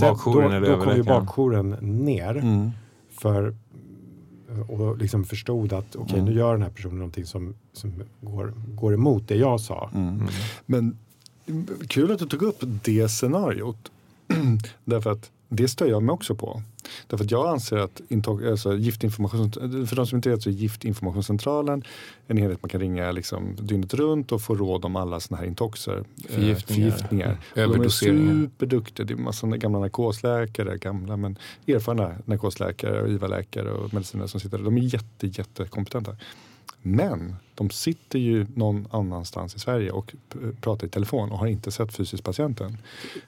[0.00, 2.70] Bakjouren eller då kom ju bakjouren ner Mm.
[3.10, 3.56] för
[4.68, 6.24] och liksom förstod att okej Mm.
[6.32, 9.90] nu gör den här personen någonting som, som går, går emot det jag sa.
[9.94, 10.08] Mm.
[10.08, 10.26] Mm.
[10.66, 10.96] Men
[11.46, 13.90] mm, kul att du tog upp det scenariot.
[14.84, 16.62] Därför att det stör jag mig också på.
[17.06, 19.52] Därför att jag anser att intag, alltså giftinformation,
[19.86, 21.84] för de som inte vet så är giftinformationscentralen
[22.26, 25.46] en enhet man kan ringa liksom dygnet runt och få råd om alla såna här
[25.46, 25.96] intoxer.
[25.98, 26.04] eh,
[26.34, 26.90] Förgiftningar.
[26.90, 27.38] förgiftningar.
[27.54, 27.72] Mm.
[27.72, 29.06] De är superduktiga.
[29.06, 34.58] Det är massa gamla narkosläkare, gamla men erfarna narkosläkare och IVA-läkare och medicinare som sitter
[34.58, 34.64] där.
[34.64, 36.16] De är jätte, jättekompetenta.
[36.82, 40.14] Men de sitter ju någon annanstans i Sverige och
[40.60, 42.78] pratar i telefon och har inte sett fysiskt patienten.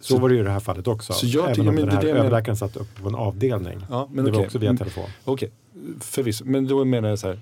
[0.00, 1.12] Så, var det ju i det här fallet också.
[1.12, 3.78] Så jag Även om men den här överläkaren satt uppe på en avdelning.
[3.90, 4.46] Ja, men det var okej.
[4.46, 5.09] också via telefon.
[5.24, 5.50] Okej,
[6.00, 6.44] förvisso.
[6.44, 7.40] Men då menar jag så här.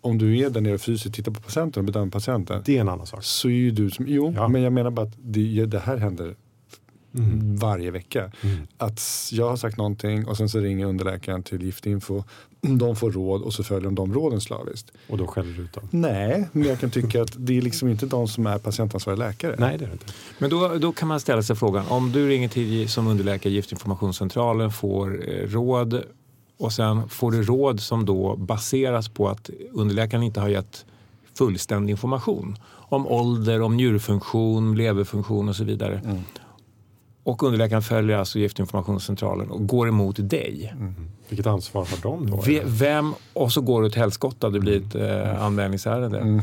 [0.00, 2.62] Om du är där nere fysiskt tittar på patienten och bedömer patienten.
[2.64, 3.24] Det är en annan sak.
[3.24, 4.48] Så är ju du som, jo, Ja.
[4.48, 6.34] men jag menar bara att det, det här händer
[7.14, 7.56] Mm.
[7.56, 8.32] varje vecka.
[8.42, 8.56] Mm.
[8.76, 9.00] Att
[9.32, 12.24] jag har sagt någonting och sen så ringer underläkaren till Giftinfo.
[12.68, 14.92] De får råd och så följer de de råden slaviskt.
[15.08, 15.88] Och då skäller du ut dem.
[15.90, 19.56] Nej, men jag kan tycka att det är liksom inte de som är patientansvarig läkare.
[19.58, 20.06] Nej, det är det inte.
[20.38, 24.70] Men då, då kan man ställa sig frågan, om du ringer till som underläkare Giftinformationscentralen,
[24.70, 26.02] får eh, råd
[26.56, 30.84] och sen får du råd som då baseras på att underläkaren inte har gett
[31.38, 36.00] fullständig information om ålder, om njurfunktion, leverfunktion och så vidare.
[36.04, 36.18] Mm.
[37.22, 40.72] Och underläkaren följer alltså Giftinformationscentralen och går emot dig.
[40.76, 40.94] Mm.
[41.32, 42.36] Vilket ansvar har de då?
[42.36, 46.18] Ve- Vem, och så går du till helskotta, det blir ett eh, anmälningsärende.
[46.18, 46.42] Mm.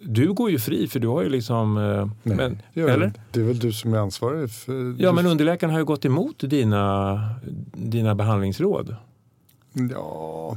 [0.00, 1.76] Du går ju fri för du har ju liksom...
[1.76, 3.12] Eh, Nej, men, Ja, eller?
[3.32, 4.94] Det är väl du som är ansvarig för...
[4.98, 7.20] Ja, men underläkaren har ju gått emot dina,
[7.72, 8.96] dina behandlingsråd.
[9.92, 10.56] Ja,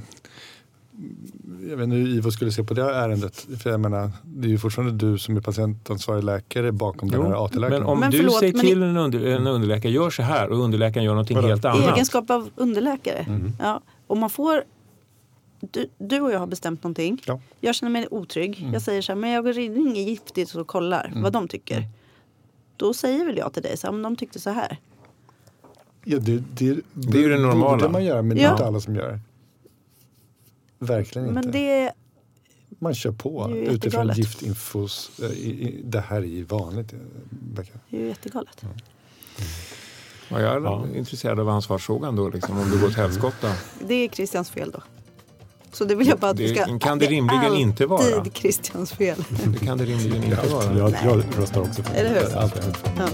[1.70, 3.48] jag vet inte hur Ivo skulle se på det här ärendet.
[3.64, 7.46] För jag menar, det är ju fortfarande du som är patientansvarig läkare bakom den här
[7.46, 7.82] AT-läkaren.
[7.82, 10.50] men om Men du förlåt, säger men till en, under, en underläkare, gör så här
[10.50, 11.48] och underläkaren gör någonting Vadå?
[11.48, 11.94] helt I annat.
[11.94, 13.18] egenskap av underläkare.
[13.28, 13.52] Mm.
[13.60, 14.64] Ja, om man får...
[15.60, 17.22] Du, du och jag har bestämt någonting.
[17.26, 17.40] Ja.
[17.62, 18.60] Jag känner mig otrygg.
[18.60, 18.74] Mm.
[18.74, 21.84] Jag säger så här, men jag ringer giftigt och kollar vad de tycker.
[22.78, 24.78] Då säger väl jag till dig, så här, om de tyckte så här.
[26.04, 27.78] Ja, det, det, Det är ju det normala.
[27.78, 28.52] borde man göra, men det är Ja.
[28.52, 29.20] inte alla som gör det.
[30.80, 31.42] Verkligen inte.
[31.42, 31.92] Men det,
[32.80, 35.12] Man kör på Det är utifrån giftinfos...
[35.24, 36.94] eh, Det här är ju vanligt.
[36.94, 37.00] eh,
[37.90, 38.66] det är ju jättegalet.
[40.30, 40.86] Ja, jag är Ja.
[40.96, 43.54] intresserad av ansvarsfrågan då, liksom, om du går till helskotta.
[43.88, 44.84] Det är Christians fel då.
[45.72, 46.80] Så det vill jag bara att Det ska...
[46.80, 48.16] kan det rimligen är inte vara.
[48.18, 49.24] alltid Christians fel.
[49.60, 50.78] Det kan det rimligen inte vara.
[50.78, 52.30] Jag, jag röstar också för Eller hur?
[52.30, 52.40] det.
[52.40, 53.08] Allt är- Ja.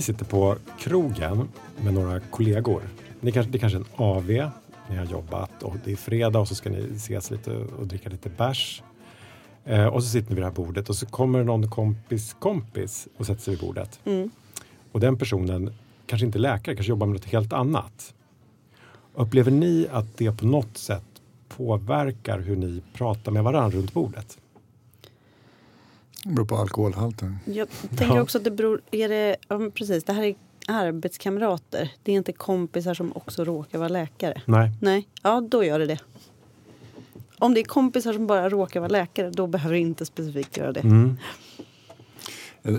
[0.00, 1.48] Ni sitter på krogen
[1.82, 2.82] med några kollegor.
[3.20, 4.50] Ni kanske, det är kanske är en AV.
[4.90, 8.08] Ni har jobbat och det är fredag och så ska ni ses lite och dricka
[8.08, 8.82] lite bärs.
[9.64, 13.08] Eh, och så sitter ni vid det här bordet och så kommer någon kompis kompis
[13.16, 14.00] och sätter sig vid bordet.
[14.04, 14.30] Mm.
[14.92, 15.74] Och den personen
[16.06, 18.14] kanske inte är läkare, kanske jobbar med något helt annat.
[19.14, 24.38] Upplever ni att det på något sätt påverkar hur ni pratar med varandra runt bordet?
[26.24, 27.38] Det beror på alkoholhalten.
[27.44, 28.22] Jag tänker Ja.
[28.22, 28.80] också att det beror...
[28.90, 30.34] Är det, ja, precis, det här är
[30.68, 31.92] arbetskamrater.
[32.02, 34.42] Det är inte kompisar som också råkar vara läkare.
[34.46, 34.70] Nej.
[34.80, 35.98] Nej, ja då gör det det.
[37.38, 40.72] Om det är kompisar som bara råkar vara läkare, då behöver det inte specifikt göra
[40.72, 40.80] det.
[40.80, 41.16] Mm.
[42.62, 42.72] Eh,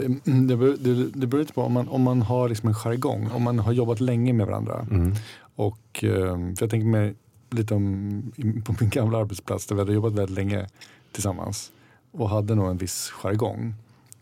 [0.48, 3.30] Det beror, det, det beror lite på om man, om man har liksom en jargong,
[3.32, 4.88] om man har jobbat länge med varandra.
[4.92, 5.14] Mm.
[5.56, 7.16] Och, eh, för jag tänker mig
[7.50, 8.32] lite om,
[8.66, 10.68] på min gamla arbetsplats där vi hade jobbat väldigt länge
[11.12, 11.72] tillsammans
[12.12, 13.74] och hade nog en viss jargong.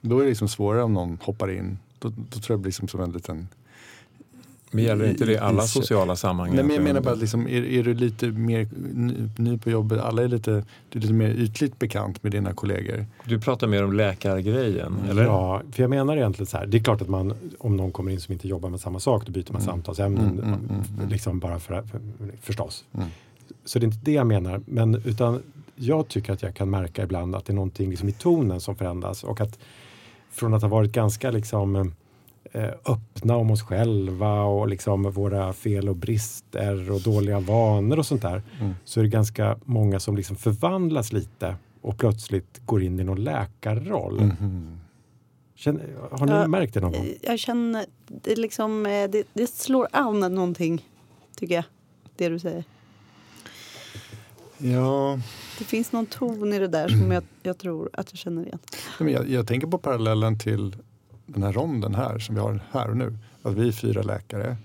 [0.01, 1.77] Då är det liksom svårare om någon hoppar in.
[1.99, 3.47] Då, då tror jag det blir liksom som en liten...
[4.71, 6.55] Men gäller inte det i alla I- i- sociala sammanhang?
[6.55, 9.69] Nej, men jag menar bara att liksom, är, är du lite mer ny, ny på
[9.69, 10.51] jobbet, alla är lite,
[10.89, 13.05] du är lite mer ytligt bekant med dina kollegor.
[13.25, 15.23] Du pratar mer om läkargrejen, eller?
[15.23, 16.65] Ja, för jag menar egentligen så här.
[16.65, 19.25] Det är klart att man, om någon kommer in som inte jobbar med samma sak,
[19.25, 19.73] då byter man Mm.
[19.73, 20.25] samtalsämnen.
[20.25, 21.09] Mm, mm, mm, mm.
[21.09, 21.99] Liksom bara för, för
[22.41, 22.85] förstås.
[22.93, 23.07] Mm.
[23.65, 24.61] Så det är inte det jag menar.
[24.65, 25.41] Men utan
[25.79, 28.75] jag tycker att jag kan märka ibland att det är någonting liksom i tonen som
[28.75, 29.23] förändras.
[29.23, 29.59] Och att
[30.31, 31.93] från att ha varit ganska liksom
[32.51, 38.05] eh, öppna om oss själva och liksom våra fel och brister och dåliga vanor och
[38.05, 38.43] sånt där.
[38.59, 38.73] Mm.
[38.85, 43.23] Så är det ganska många som liksom förvandlas lite och plötsligt går in i någon
[43.23, 44.21] läkarroll.
[44.21, 44.79] Mhm.
[45.55, 47.07] Känner, har ni Ja, märkt det någon gång?
[47.21, 50.85] Jag känner, det, liksom, eh, det, det slår an någonting,
[51.35, 51.63] tycker jag.
[52.15, 52.63] Det du säger.
[54.61, 55.19] Ja,
[55.57, 58.59] Det finns någon ton i det där som jag, jag tror att jag känner igen.
[58.99, 60.75] Men jag, jag tänker på parallellen till
[61.25, 63.17] den här ronden här som vi har här och nu.
[63.41, 64.57] Att vi fyra läkare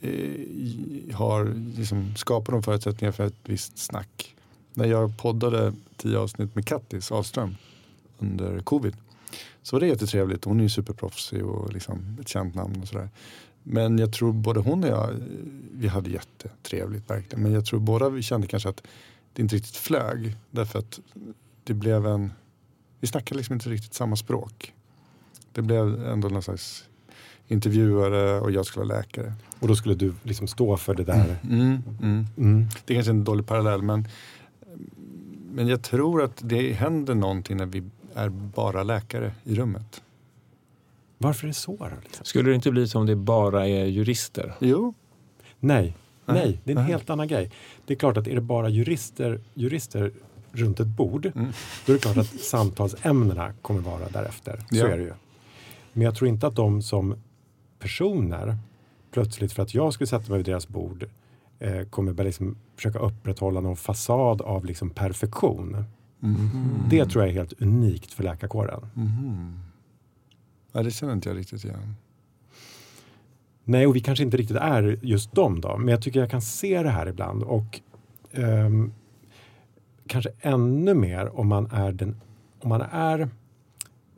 [0.00, 4.34] eh, har liksom skapat de förutsättningar för ett visst snack.
[4.74, 7.56] När jag poddade tio avsnitt med Kattis Ahlström
[8.18, 8.96] under covid
[9.62, 10.44] så var det jättetrevligt.
[10.44, 13.08] Hon är ju superproffsig och liksom ett känt namn och sådär.
[13.62, 15.10] Men jag tror både hon och jag,
[15.72, 17.42] vi hade jättetrevligt verkligen.
[17.42, 18.82] Men jag tror båda vi kände kanske att
[19.32, 20.36] det inte riktigt flög.
[20.50, 21.00] Därför att
[21.64, 22.30] det blev en
[23.02, 24.74] vi snackade liksom inte riktigt samma språk.
[25.52, 26.84] Det blev ändå någon slags
[27.48, 29.32] intervjuare och jag skulle vara läkare.
[29.60, 31.36] Och då skulle du liksom stå för det där.
[31.44, 32.26] Mm, mm.
[32.36, 32.66] Mm.
[32.84, 34.08] Det är kanske är en dålig parallell men,
[35.52, 37.82] men jag tror att det händer någonting när vi
[38.14, 40.02] är bara läkare i rummet.
[41.22, 41.76] Varför är det så?
[41.76, 42.24] Då, liksom?
[42.24, 44.54] Skulle det inte bli som det bara är jurister?
[44.60, 44.94] Jo,
[45.60, 45.96] Nej,
[46.26, 46.92] Nej, nej, det är en nej.
[46.92, 47.50] helt annan grej.
[47.86, 50.12] Det är klart att är det bara jurister, jurister
[50.52, 51.52] runt ett bord, Mm.
[51.86, 54.56] då är det klart att samtalsämnena kommer vara därefter.
[54.70, 54.88] Så Ja.
[54.88, 55.12] är det ju.
[55.92, 57.14] Men jag tror inte att de som
[57.78, 58.58] personer
[59.12, 61.04] plötsligt för att jag skulle sätta mig vid deras bord
[61.58, 65.84] eh, kommer börja liksom försöka upprätthålla någon fasad av liksom perfektion.
[66.20, 66.84] Mhm.
[66.90, 68.86] Det tror jag är helt unikt för läkarkåren.
[68.94, 69.58] Mhm.
[70.72, 71.96] Ja, det känner inte jag riktigt igen.
[73.64, 75.76] Nej, och vi kanske inte riktigt är just dem då.
[75.76, 77.42] Men jag tycker jag kan se det här ibland.
[77.42, 77.80] Och
[78.32, 78.92] ehm,
[80.06, 82.20] kanske ännu mer om man är, den,
[82.60, 83.28] om man är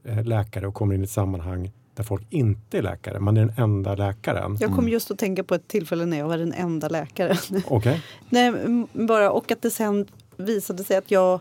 [0.04, 3.20] eh, läkare och kommer in i ett sammanhang där folk inte är läkare.
[3.20, 4.56] Man är den enda läkaren.
[4.60, 7.36] Jag kom just att tänka på ett tillfälle när jag var den enda läkaren.
[7.68, 8.02] Okej?
[8.28, 8.52] Nej,
[8.92, 11.40] bara, och att det sen visade sig att jag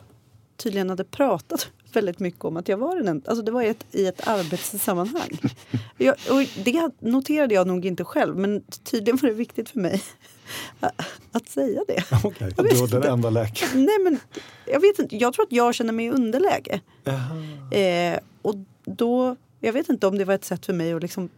[0.57, 3.29] tydligen hade pratat väldigt mycket om att jag var den enda.
[3.29, 5.39] Alltså det var i ett, i ett arbetssammanhang.
[5.97, 10.03] Jag, och det noterade jag nog inte själv men tydligen var det viktigt för mig
[11.31, 12.03] att säga det.
[12.23, 12.53] Okej.
[12.57, 13.85] Jag vet Du var den enda läkaren.
[13.85, 14.19] Nej men
[14.65, 16.81] jag vet inte, jag tror att jag känner mig i underläge.
[17.71, 21.29] Eh, och då, jag vet inte om det var ett sätt för mig att liksom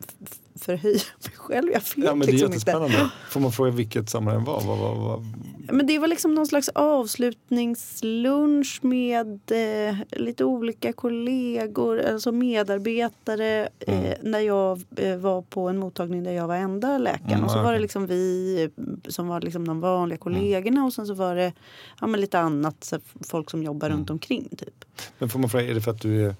[0.55, 1.67] förhöja mig själv.
[1.71, 2.55] Jag vet Ja, men det är liksom inte.
[2.55, 3.09] jättespännande.
[3.29, 4.61] Får man fråga vilket sammanhang var?
[4.61, 5.23] Vad, vad, vad?
[5.71, 13.69] Men det var liksom någon slags avslutningslunch med eh, lite olika kollegor, alltså medarbetare.
[13.79, 17.31] Eh, när jag eh, var på en mottagning där jag var enda läkaren.
[17.31, 18.69] Mm, och så var det liksom vi eh,
[19.07, 21.53] som var liksom de vanliga kollegorna och sen så var det
[22.01, 24.49] ja, men lite annat, så folk som jobbar runt omkring.
[24.57, 24.85] Typ.
[25.19, 26.35] Men får man fråga, är det för att du är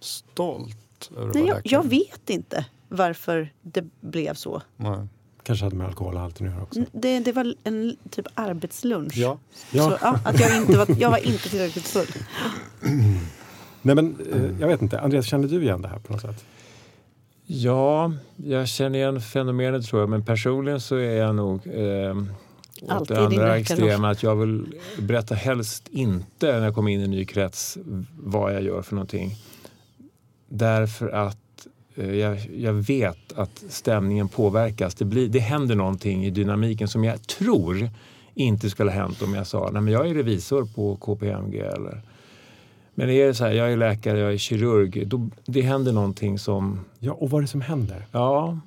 [0.00, 0.76] stolt
[1.34, 4.62] Nej, jag, jag vet inte varför det blev så.
[4.76, 5.06] Nej.
[5.42, 6.80] Kanske hade med alkoholhalten att göra också.
[6.92, 9.16] Det, det var en typ arbetslunch.
[9.16, 9.38] Ja.
[9.72, 9.90] Ja.
[9.90, 12.06] Så, ja, att jag, inte var, jag var inte tillräckligt full.
[13.82, 15.00] Nej, men, eh, jag vet inte.
[15.00, 16.44] Andreas, känner du igen det här på något sätt?
[17.46, 22.16] Ja, jag känner igen fenomenet tror jag, men personligen så är jag nog eh,
[22.82, 24.10] åt Alltid det andra extrema.
[24.10, 27.78] Att jag vill berätta helst inte när jag kommer in i en ny krets
[28.18, 29.36] vad jag gör för någonting.
[30.48, 31.38] Därför att
[32.04, 34.94] jag, jag vet att stämningen påverkas.
[34.94, 37.90] Det, blir, det händer någonting i dynamiken som jag tror
[38.34, 41.58] inte skulle ha hänt om jag sa Nej, men jag är revisor på KPMG.
[41.58, 42.02] Eller,
[42.94, 45.06] men är det så här, jag är läkare, jag är kirurg.
[45.06, 48.06] Då, det händer någonting som Ja, och vad är det som händer?
[48.12, 48.58] Ja.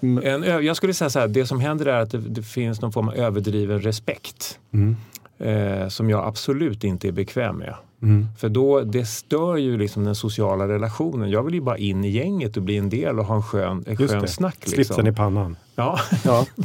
[0.00, 2.92] En, jag skulle säga så här, det som händer är att det, det finns någon
[2.92, 4.58] form av överdriven respekt.
[4.70, 4.96] Mm.
[5.38, 7.74] Eh, som jag absolut inte är bekväm med.
[8.02, 8.26] Mm.
[8.38, 11.30] För då, det stör ju liksom den sociala relationen.
[11.30, 13.84] Jag vill ju bara in i gänget och bli en del och ha en skön,
[13.86, 14.28] en Just skön det.
[14.28, 14.56] snack.
[14.58, 14.74] Liksom.
[14.74, 15.56] Slipsen i pannan.
[15.74, 16.46] Ja, Ja.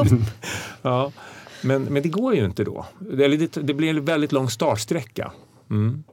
[0.00, 0.08] Upp.
[0.82, 1.12] ja.
[1.62, 2.86] Men, men det går ju inte då.
[3.12, 5.32] Eller det, det blir en väldigt lång startsträcka.
[5.70, 6.04] Mm.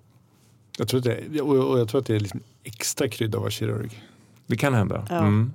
[0.77, 3.41] Jag tror, att det, och, och jag tror att det är liksom extra krydda att
[3.41, 4.03] vara kirurg.
[4.47, 5.07] Det kan hända.
[5.09, 5.17] Ja.
[5.17, 5.53] Mm.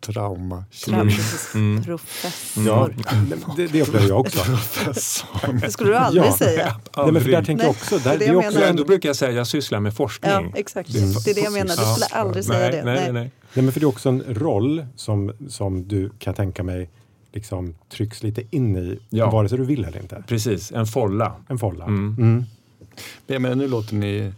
[0.00, 0.64] Trauma.
[0.84, 1.84] Traumatisk Mm.
[1.84, 2.64] professor.
[2.66, 2.88] Ja,
[3.56, 4.40] det, det upplever jag också.
[5.62, 6.36] Det skulle du aldrig Ja.
[6.36, 6.80] säga.
[6.96, 8.38] Nej, men för där tänker jag Nej, också, det är där, det det är jag
[8.38, 8.66] också menar.
[8.70, 10.30] en, Då brukar jag säga att jag sysslar med forskning.
[10.32, 10.94] Ja, exakt.
[10.94, 11.12] Mm.
[11.24, 11.76] Det är det jag menar.
[11.76, 12.84] Du skulle aldrig säga nej, det.
[12.84, 13.30] Nej, nej, nej.
[13.54, 16.90] nej, men för det är också en roll som, som du kan tänka mig
[17.32, 19.30] liksom trycks lite in i, Ja.
[19.30, 20.24] vare sig du vill eller inte.
[20.28, 21.32] Precis, en folla.
[21.48, 21.84] En folla.
[21.84, 22.14] Mm.
[22.18, 22.44] Mm.
[23.26, 24.32] Men menar, nu låter ni...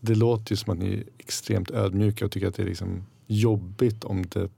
[0.00, 3.02] Det låter ju som att ni är extremt ödmjuka och tycker att det är liksom
[3.26, 4.48] jobbigt om det,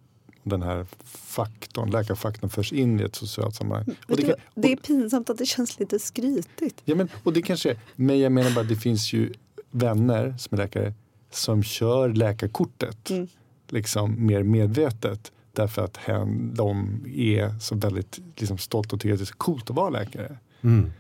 [0.43, 3.85] den här faktorn, läkarfaktorn förs in i ett socialt sammanhang.
[4.07, 4.65] Och Vet det, du, kan, vad?
[4.65, 6.83] det är och, pinsamt att det känns lite skrytigt.
[6.85, 9.33] ja, men, och det kanske men jag menar bara att det finns ju
[9.71, 10.95] vänner som är läkare
[11.31, 13.29] som kör läkarkortet Mm.
[13.69, 19.19] liksom mer medvetet därför att hen, de är så väldigt liksom, stolta och tycker att
[19.19, 20.37] det är så coolt att vara läkare.
[20.63, 20.91] Mm.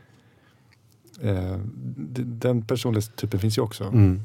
[1.20, 1.58] Eh,
[2.24, 3.84] den personlighetstypen finns ju också.
[3.84, 4.20] Mm.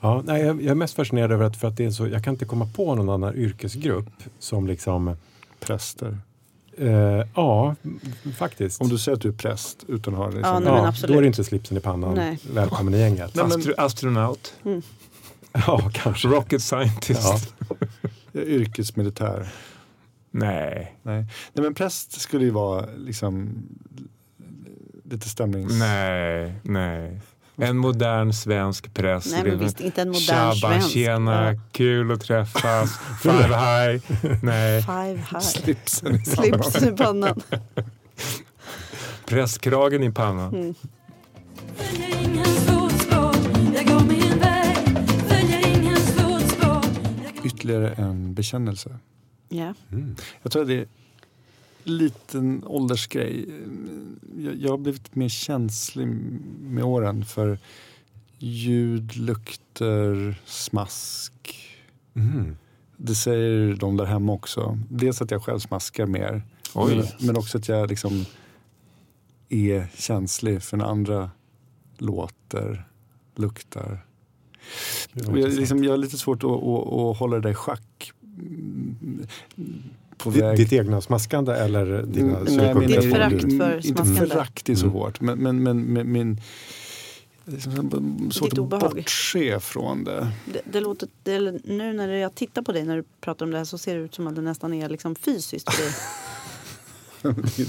[0.00, 2.24] Ja, nej, jag, jag är mest fascinerad över att, för att det är så, jag
[2.24, 5.16] kan inte komma på någon annan yrkesgrupp som liksom,
[5.60, 6.18] Präster.
[6.78, 7.74] eh, ja,
[8.36, 8.80] faktiskt.
[8.80, 10.88] Om du säger att du är präst utan att ha det Ja, liksom, nej, ja,
[10.88, 11.12] absolut.
[11.14, 12.14] då är det inte slipsen i pannan.
[12.14, 12.38] Nej.
[12.52, 13.34] Välkommen i gänget.
[13.34, 14.54] Nej, men- Astro- astronaut,
[15.52, 16.28] Ja, kanske.
[16.28, 17.54] rocket scientist.
[18.32, 18.40] Ja.
[18.40, 19.48] yrkesmilitär.
[20.30, 21.16] Nej, Nej.
[21.52, 23.50] Nej men präst skulle ju vara liksom
[25.04, 25.72] lite stämnings...
[25.78, 27.20] nej, nej.
[27.60, 29.32] En modern svensk präst.
[29.32, 30.90] Nej, men visst, inte en modern Tjabba, svensk.
[30.90, 31.60] tjena, Ja.
[31.72, 34.02] kul att träffas, five high.
[34.42, 35.40] Nej, Five high.
[35.40, 37.40] Slipsen i Slips i pannan.
[39.26, 40.54] prästkragen i pannan.
[40.54, 40.74] Mm.
[47.44, 48.98] Ytterligare en bekännelse.
[49.48, 49.74] Ja.
[49.92, 50.16] Mm.
[50.42, 50.88] Jag tror att det
[51.84, 53.48] liten åldersgrej.
[54.38, 56.06] Jag, jag har blivit mer känslig
[56.60, 57.58] med åren för
[58.38, 61.32] ljud, lukter, smask.
[62.14, 62.56] Mm.
[62.96, 64.78] Det säger de där hemma också.
[64.88, 66.42] Dels att jag själv smaskar mer.
[66.74, 68.24] Men, men också att jag liksom
[69.48, 71.30] är känslig för när andra
[71.98, 72.88] låter,
[73.36, 74.04] luktar.
[75.12, 78.12] Jag, liksom, jag har lite svårt att, att, att hålla det där i schack.
[80.18, 80.56] På Ditt, väg.
[80.56, 82.74] ditt egna smaskande eller dina Mm, synpunkter?
[82.74, 84.26] men- Ditt förakt mm, för Inte smaskande.
[84.34, 84.92] förakt är så Mm.
[84.94, 86.40] hårt, men, men, men, men min...
[87.44, 87.72] Liksom,
[88.32, 88.94] svårt Ditt att obehag.
[88.94, 90.28] bortse från det.
[90.52, 93.58] Det, det låter, det, nu när jag tittar på dig när du pratar om det
[93.58, 95.82] här så ser det ut som att det nästan är liksom fysiskt för
[97.32, 97.66] dig.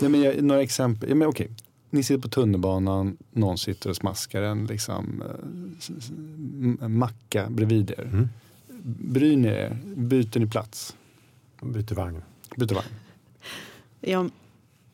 [0.00, 1.08] Nej, men jag, några exempel.
[1.08, 1.50] Ja, men okej.
[1.90, 5.22] Ni sitter på tunnelbanan, någon sitter och smaskar en liksom,
[6.82, 8.02] eh, macka bredvid er.
[8.12, 8.28] Mm.
[8.84, 9.78] Bryr ni er?
[9.96, 10.96] Byter ni plats?
[11.62, 12.22] Byter vagn.
[12.56, 12.86] Byter vagn?
[14.00, 14.30] Jag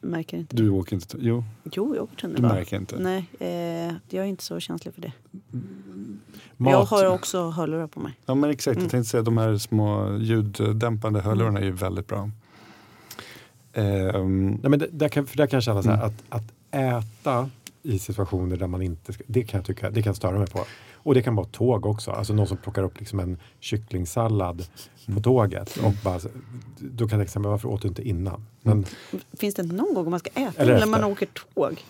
[0.00, 0.56] märker inte.
[0.56, 1.16] Du åker inte?
[1.20, 2.54] Jo, Jo, jag åker du tunnelbana.
[2.54, 2.96] märker inte.
[2.98, 5.12] Nej, eh, jag är inte så känslig för det.
[6.56, 6.72] Mat.
[6.72, 8.12] Jag har också hörlurar på mig.
[8.26, 8.84] Ja men exakt, Mm.
[8.84, 12.30] jag tänkte säga de här små ljuddämpande hörlurarna är ju väldigt bra.
[13.72, 16.06] Ehm, Nej, men det, där, kan, för där kan jag känna så här, Mm.
[16.28, 17.50] att, att äta
[17.88, 20.46] i situationer där man inte ska, det kan jag tycka, det kan jag störa mig
[20.46, 20.64] på.
[20.94, 24.66] Och det kan vara tåg också, alltså någon som plockar upp liksom en kycklingsallad
[25.14, 26.20] på tåget och bara,
[26.78, 28.46] då kan jag tänka mig varför åt du inte innan?
[28.62, 28.84] Men
[29.38, 31.84] Finns det någon gång man ska äta Eller när man åker tåg?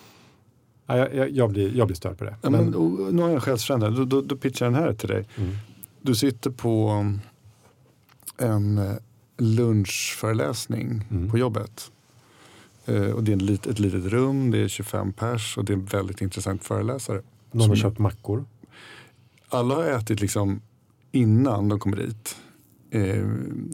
[0.85, 2.35] ja, jag, jag, jag, blir, jag blir störd på det.
[2.41, 4.93] ja, men, och, nu har jag en själsfrände, då, då, då pitchar jag den här
[4.93, 5.25] till dig.
[5.37, 5.55] Mm.
[6.01, 7.05] Du sitter på
[8.37, 8.93] en eh,
[9.37, 11.31] lunchföreläsning Mm.
[11.31, 11.91] på jobbet.
[12.89, 15.85] Eh, och det är ett litet rum, det är 25 pers och det är en
[15.85, 17.21] väldigt intressant föreläsare.
[17.51, 18.45] Någon har köpt mackor.
[19.49, 20.61] Alla har ätit liksom
[21.11, 22.35] innan de kommer dit.
[22.91, 23.25] Eh,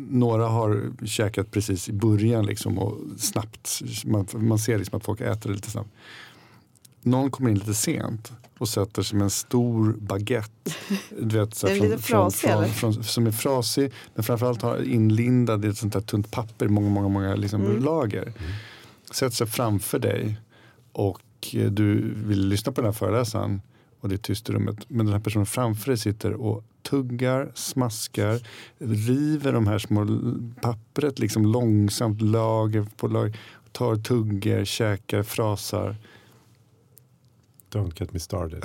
[0.09, 3.81] några har käkat precis i början liksom och snabbt.
[4.05, 5.89] Man, man ser liksom att folk äter lite snabbt.
[7.01, 10.71] Någon kommer in lite sent och sätter sig med en stor baguette.
[11.21, 15.65] Du vet, så här lite frasig, från, från, som är frasig men framförallt har inlindad
[15.65, 17.83] i ett sånt där tunt papper många, många, många liksom Mm.
[17.83, 18.33] lager.
[19.11, 20.37] Sätter sig framför dig
[20.91, 21.21] och
[21.53, 23.61] eh, du vill lyssna på den här föreläsaren
[23.99, 24.75] och det är tyst i rummet.
[24.87, 28.39] Men den här personen framför dig sitter och tuggar, smaskar,
[28.77, 30.07] river de här små
[30.61, 33.37] pappret liksom långsamt lager på lager.
[33.71, 35.95] Tar tuggar, käkar, frasar.
[37.71, 38.63] Don't get me started.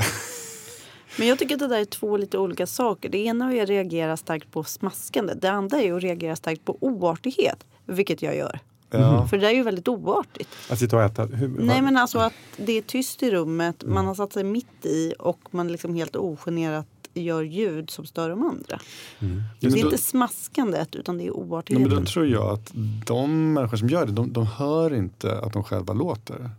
[1.19, 3.09] Men jag tycker att det där är två lite olika saker.
[3.09, 5.35] Det ena är att reagera starkt på smaskande.
[5.35, 7.67] Det andra är att reagera starkt på oartighet.
[7.87, 8.61] Vilket jag gör.
[8.91, 9.27] Ja.
[9.31, 10.49] För det där är ju väldigt oartigt.
[10.71, 11.25] Att sitta och äta.
[11.27, 14.87] Hur, Nej men alltså att det är tyst i rummet, man har satt sig mitt
[14.87, 18.81] i och man liksom helt ogenerat gör ljud som stör de andra.
[19.21, 19.43] Mm.
[19.61, 21.89] Det är då- inte smaskandet utan det är Ja, men oartigheten.
[21.91, 22.73] då tror jag att
[23.07, 26.51] de människor som gör det, de, de hör inte att de själva låter.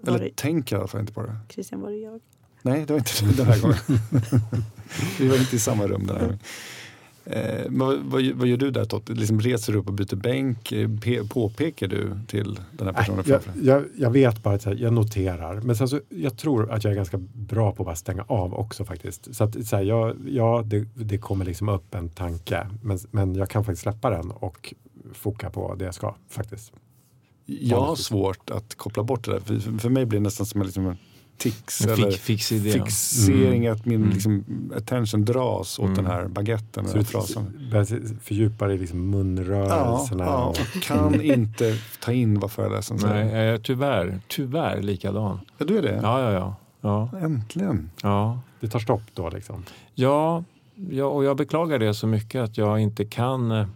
[0.00, 1.36] Var Eller det, tänker i alla fall inte på det.
[1.48, 2.20] Christian, var det jag?
[2.62, 3.76] Nej, det var inte den här gången.
[5.18, 6.38] Vi var inte i samma rum den här gången.
[7.30, 9.12] Eh, vad, vad, vad gör du där Totte?
[9.12, 10.72] Liksom reser du upp och byter bänk?
[10.72, 14.64] Eh, Pe, påpekar du till den här personen Nej, jag, jag, jag vet bara att
[14.64, 15.60] här, jag noterar.
[15.60, 18.54] Men sen så, jag tror att jag är ganska bra på att bara stänga av
[18.54, 19.34] också faktiskt.
[19.34, 22.66] Så att så här, jag, ja, det, det kommer liksom upp en tanke.
[22.82, 24.74] Men, men jag kan faktiskt släppa den och
[25.12, 26.72] foka på det jag ska faktiskt.
[27.46, 29.40] Jag har svårt att koppla bort det där.
[29.40, 30.96] För, för mig blir det nästan som en, liksom
[31.38, 33.66] tics En eller fix, fixering.
[33.68, 34.10] Att min Mm.
[34.10, 34.44] liksom,
[34.76, 35.96] attention dras åt Mm.
[35.96, 36.84] den här baguetten.
[36.84, 37.68] Så eller du frasen.
[37.70, 40.24] börjar fördjupa dig i liksom Ja, munrörelserna.
[40.24, 43.44] ja, och- och kan inte ta in vad föreläsaren Nej, säger.
[43.44, 45.40] jag är tyvärr, tyvärr likadan.
[45.58, 46.00] Ja, du är det?
[46.02, 46.56] Ja, ja, ja.
[46.80, 47.90] ja, Äntligen.
[48.02, 48.40] ja.
[48.60, 49.64] Det tar stopp då liksom.
[49.94, 50.44] Ja,
[50.90, 53.66] ja, och jag beklagar det så mycket att jag inte kan eh,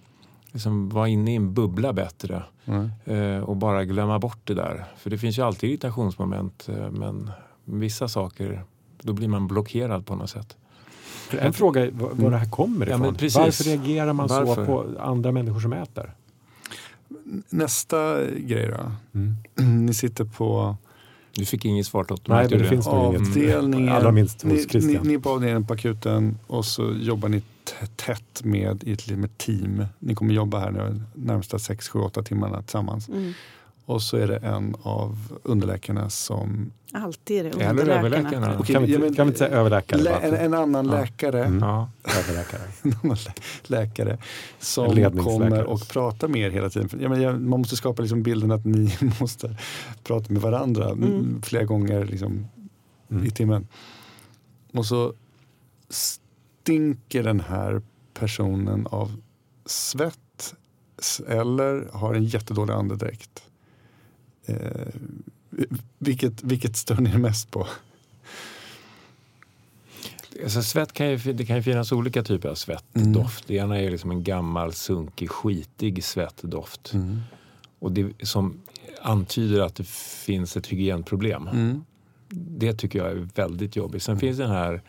[0.53, 2.89] liksom, vara inne i en bubbla bättre Nej.
[3.19, 4.85] eh, och bara glömma bort det där.
[4.99, 7.31] För det finns ju alltid irritationsmoment eh, men
[7.65, 8.65] vissa saker
[9.03, 10.57] då blir man blockerad på något sätt.
[11.31, 13.07] En fråga är var, det här kommer Ja, ifrån.
[13.07, 13.37] men precis.
[13.37, 14.55] Varför reagerar man Varför?
[14.55, 16.15] så på andra människor som äter?
[17.51, 18.93] Nästa grej då.
[19.19, 19.87] Mm.
[19.87, 20.77] Ni sitter på
[21.35, 23.93] Du fick inget svar Totte, Nej, men du det finns nog inget.
[23.93, 27.43] Allra minst hos ni, ni, ni är på avdelningen på akuten och så jobbar ni
[27.97, 29.87] tätt med i ett team.
[29.99, 33.09] Ni kommer jobba här nu närmsta 6, 7, 8 timmarna tillsammans.
[33.09, 33.33] Mm.
[33.87, 36.73] Och så är det en av underläkarna som...
[36.93, 37.99] Alltid är det Eller underläkarna.
[38.07, 38.59] överläkarna.
[38.59, 40.01] Okej, kan, vi ja, inte, men- kan vi inte säga överläkare?
[40.03, 40.93] Lä, en, en annan Ja.
[40.93, 41.59] läkare, Mm.
[41.59, 41.91] Ja.
[42.19, 42.61] Överläkare.
[42.83, 44.19] en annan lä- läkare
[44.59, 46.89] som kommer och pratar med er hela tiden.
[47.03, 49.57] Ja, men jag- man måste skapa liksom bilden att ni måste
[50.05, 51.43] prata med varandra Mm.
[51.43, 52.47] flera gånger liksom,
[53.11, 53.25] Mm.
[53.27, 53.69] i timmen.
[54.73, 55.13] Och så
[55.91, 57.83] stinker den här
[58.15, 59.17] personen av
[59.67, 60.55] svett
[61.29, 63.43] eller har en jättedålig andedräkt.
[64.47, 64.57] Eh,
[65.99, 67.67] vilket, vilket stör ni mest på?
[70.43, 73.47] Alltså, svett kan ju, det kan ju finnas olika typer av svettdoft.
[73.47, 76.93] Det ena är liksom en gammal, sunkig, skitig svettdoft.
[77.79, 78.61] Och det, som
[79.03, 79.89] antyder att det
[80.25, 81.49] finns ett hygienproblem.
[81.49, 81.85] Mm.
[82.29, 84.03] Det tycker jag är väldigt jobbigt.
[84.03, 84.83] Sen finns den här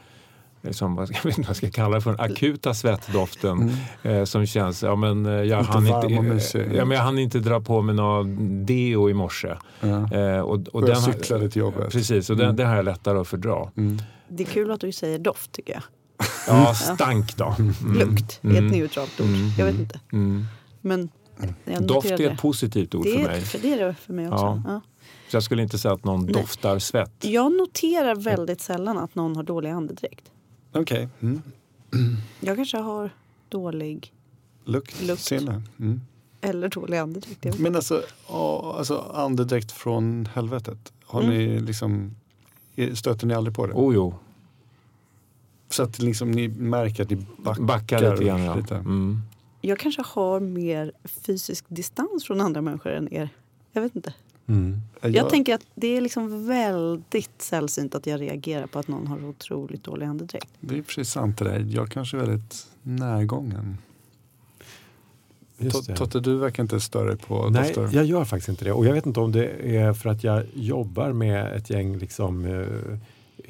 [0.63, 3.71] liksom, vad ska, jag vet inte vad jag ska kalla det för, den akuta svettdoften
[4.03, 5.65] eh, som känns, ja men eh, jag Mm.
[5.65, 9.55] Hann, inte, ja, men jag hann inte dra på mig någon deo i morse.
[9.81, 9.87] Ja.
[10.13, 11.91] Eh, och, och Och jag har- cyklade till jobbet.
[11.91, 13.71] Precis, och den, det har jag lättare att fördra.
[13.77, 14.01] Mm.
[14.27, 15.83] Det är kul att du säger doft tycker jag.
[16.47, 17.55] Ja, stank då.
[17.59, 17.73] Mm.
[17.99, 18.65] Lukt är Mm.
[18.65, 19.27] ett neutralt ord.
[19.27, 19.49] Mm.
[19.57, 19.99] Jag vet inte.
[20.13, 20.45] Mm.
[20.81, 21.09] Men
[21.65, 23.41] jag Doft är ett positivt ord det, för är, mig.
[23.41, 24.43] för det är det för mig också.
[24.45, 24.61] Ja.
[24.67, 24.81] Ja.
[25.29, 26.33] Så jag skulle inte säga att någon Nej.
[26.33, 27.11] doftar svett.
[27.21, 30.23] Jag noterar väldigt sällan att någon har dålig andedräkt.
[30.73, 31.09] Okej.
[31.21, 31.41] Mm.
[32.39, 33.09] Jag kanske har
[33.49, 34.13] dålig
[34.65, 35.31] Lukt, Lukt.
[35.31, 36.01] Mm.
[36.41, 37.59] eller dålig andedräkt.
[37.59, 38.03] Men alltså,
[38.77, 40.93] alltså andedräkt från helvetet.
[41.05, 41.35] Har Mm.
[41.37, 42.15] ni liksom,
[42.93, 43.73] stöter ni aldrig på det?
[43.73, 44.15] Oh jo,
[45.69, 48.43] Så att liksom ni märker att ni backar, backa lite grann.
[48.43, 48.55] Ja.
[48.55, 48.75] lite.
[48.75, 49.21] Mm.
[49.61, 53.29] Jag kanske har mer fysisk distans från andra människor än er.
[53.71, 54.13] Jag vet inte.
[54.47, 54.81] Mm.
[55.01, 59.25] Jag, tänker att det är liksom väldigt sällsynt att jag reagerar på att någon har
[59.25, 60.47] otroligt dålig andedräkt.
[60.59, 61.65] Det är precis sant det där.
[61.69, 63.77] Jag kanske är väldigt närgången.
[65.95, 67.97] Totte, du verkar inte störa på Nej, dofter.
[67.97, 68.71] jag gör faktiskt inte det.
[68.71, 72.45] Och jag vet inte om det är för att jag jobbar med ett gäng liksom,
[72.45, 72.97] eh,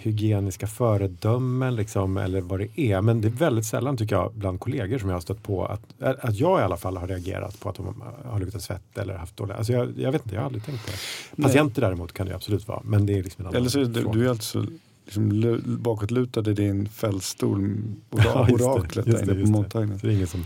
[0.06, 3.02] hygieniska föredömen liksom, eller vad det är.
[3.02, 5.82] Men det är väldigt sällan tycker jag bland kollegor som jag har stött på att,
[6.02, 9.38] att jag i alla fall har reagerat på att de har luktat svett eller haft
[9.38, 9.58] dåliga...
[9.58, 10.98] Alltså jag, jag vet inte, jag har aldrig tänkt på det.
[11.36, 11.44] Nej.
[11.48, 12.82] Patienter däremot kan det absolut vara.
[12.84, 14.20] Men det är liksom en annan Eller så är du, fråga.
[14.20, 14.66] du är alltså
[15.06, 17.78] liksom lu- bakåtlutad i din fällstol,
[18.10, 19.52] Ja, just det, oraklet just där det, inne på det.
[19.52, 20.00] mottagningen.
[20.00, 20.46] Så det är ingen som...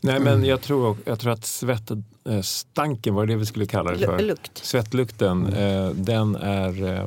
[0.00, 3.98] Nej, men jag tror, jag tror att svettstanken, vad är det vi skulle kalla det
[3.98, 4.18] för?
[4.18, 4.58] lukt.
[4.58, 5.84] Svettlukten, Mm.
[5.86, 7.06] eh, den är eh,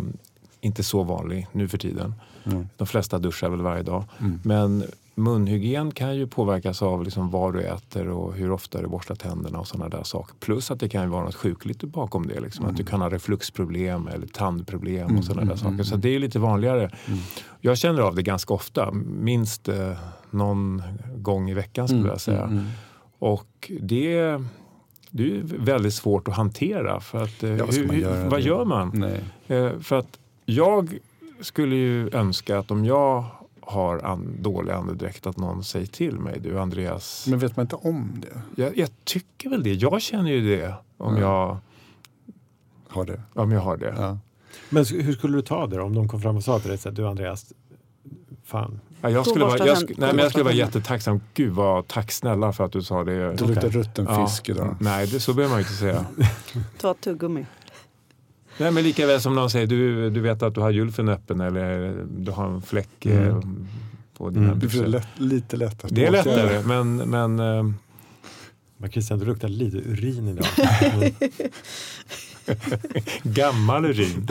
[0.65, 2.13] inte så vanlig nu för tiden.
[2.45, 2.67] Mm.
[2.77, 4.03] De flesta duschar väl varje dag.
[4.19, 4.39] Mm.
[4.43, 4.83] Men
[5.15, 9.59] munhygien kan ju påverkas av liksom vad du äter och hur ofta du borstar tänderna
[9.59, 10.35] och sådana där saker.
[10.39, 12.39] Plus att det kan ju vara något sjukligt bakom det.
[12.39, 12.65] Liksom.
[12.65, 15.83] Att du kan ha refluxproblem eller tandproblem och sådana där saker.
[15.83, 16.89] Så det är lite vanligare.
[17.61, 19.91] Jag känner av det ganska ofta, minst eh,
[20.31, 20.81] någon
[21.17, 22.65] gång i veckan skulle jag säga.
[23.19, 24.41] Och det,
[25.09, 26.99] det är väldigt svårt att hantera.
[26.99, 28.91] För att, eh, Ja, hur, vad gör man?
[28.93, 29.23] Nej.
[29.47, 30.97] Eh, För att jag
[31.41, 33.25] skulle ju önska att om jag
[33.61, 36.39] har an, dålig andedräkt att någon säger till mig.
[36.39, 38.61] Du Andreas, Men vet man inte om det?
[38.63, 39.73] jag, jag tycker väl det.
[39.73, 41.57] Jag känner ju det om, jag,
[42.87, 43.21] Har det?
[43.33, 43.93] om jag har det.
[43.97, 44.17] Ja.
[44.69, 45.83] Men hur skulle du ta det då?
[45.83, 47.53] Om de kom fram och sa till dig du Andreas,
[48.43, 48.79] fan.
[49.01, 51.21] Ja, jag, skulle vara, jag, sk- nej, men jag skulle vara jättetacksam.
[51.33, 53.33] Gud vad tack snälla för att du sa det.
[53.33, 54.27] Det luktar rutten Ja.
[54.27, 54.75] fisk idag.
[54.79, 56.05] Nej, det, så behöver man ju inte säga.
[56.81, 57.45] Ta ett tuggummi.
[58.57, 61.41] Nej, men lika väl som någon säger du, du vet att du har gylfen öppen
[61.41, 63.67] eller du har en fläck eh, Mm.
[64.17, 64.59] på dina Mm.
[64.59, 64.83] Det byxor.
[64.83, 65.91] är lätt, lite lättare.
[65.95, 67.63] Det är lättare, men, men eh,
[68.77, 70.45] Men Christian, du luktar lite urin idag.
[73.23, 74.27] gammal urin.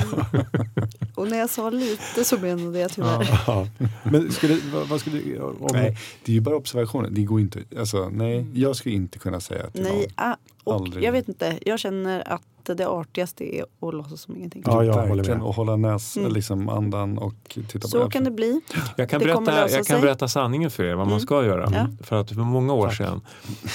[1.14, 3.40] Och när jag sa lite så menade jag tyvärr.
[3.46, 3.66] ja.
[4.04, 5.40] Men skulle, vad, vad skulle du...
[5.40, 7.10] Om, Nej, det är ju bara observationer.
[7.10, 7.58] Det går inte.
[7.78, 10.06] Alltså, nej, jag skulle inte kunna säga till Nej, någon.
[10.14, 11.04] ah, och Aldrig.
[11.04, 11.58] jag vet inte.
[11.66, 12.42] Jag känner att
[12.76, 14.62] det artigaste är att låtsas som ingenting.
[14.66, 15.42] Ja, jag håller med.
[15.42, 16.32] Och hålla näs, Mm.
[16.32, 18.60] liksom andan och titta på Så kan det bli.
[18.96, 21.20] Jag kan, Det berätta, jag kan berätta sanningen för er, vad man Mm.
[21.20, 21.70] ska göra.
[21.72, 22.04] Ja.
[22.04, 23.20] För att för många år sedan,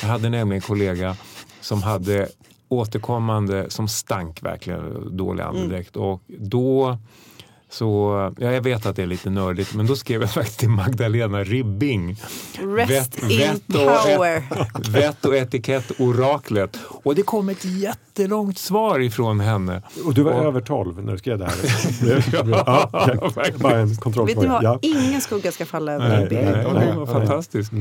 [0.01, 1.15] jag hade nämligen en kollega
[1.61, 2.27] som hade
[2.69, 5.55] återkommande, som stank verkligen dålig Mm.
[5.55, 5.95] andedräkt.
[5.95, 6.97] Och då
[7.71, 10.69] så, ja, jag vet att det är lite nördigt, men då skrev jag faktiskt till
[10.69, 12.15] Magdalena Ribbing.
[12.77, 13.73] Rest Vett- in vett och
[14.15, 14.43] power.
[14.91, 16.77] Vett och etikett-oraklet.
[17.03, 19.81] Och det kom ett jättelångt svar ifrån henne.
[20.05, 21.55] Och du var Och- över 12 när du skrev det här?
[22.51, 22.89] ja,
[23.21, 23.53] okej.
[23.57, 24.49] Bara en Vet ni kontrollfråga.
[24.49, 24.63] vad?
[24.63, 24.79] Ja.
[24.81, 26.45] Ingen skugga ska falla över Ribbing.
[26.45, 27.07] Nej, var nej.
[27.07, 27.71] fantastiskt.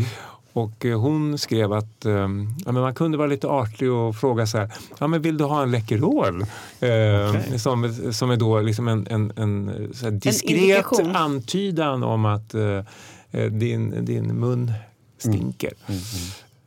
[0.53, 2.29] Och eh, hon skrev att eh, ja,
[2.73, 5.63] men man kunde vara lite artig och fråga så här, ja, men vill du ha
[5.63, 6.43] en Läkerol?
[6.81, 11.17] Eh, som, som är då liksom en, en, en så här diskret indikation.
[11.17, 12.85] antydan om att eh,
[13.31, 14.73] eh, din, din mun
[15.19, 15.73] stinker.
[15.87, 16.01] Mm,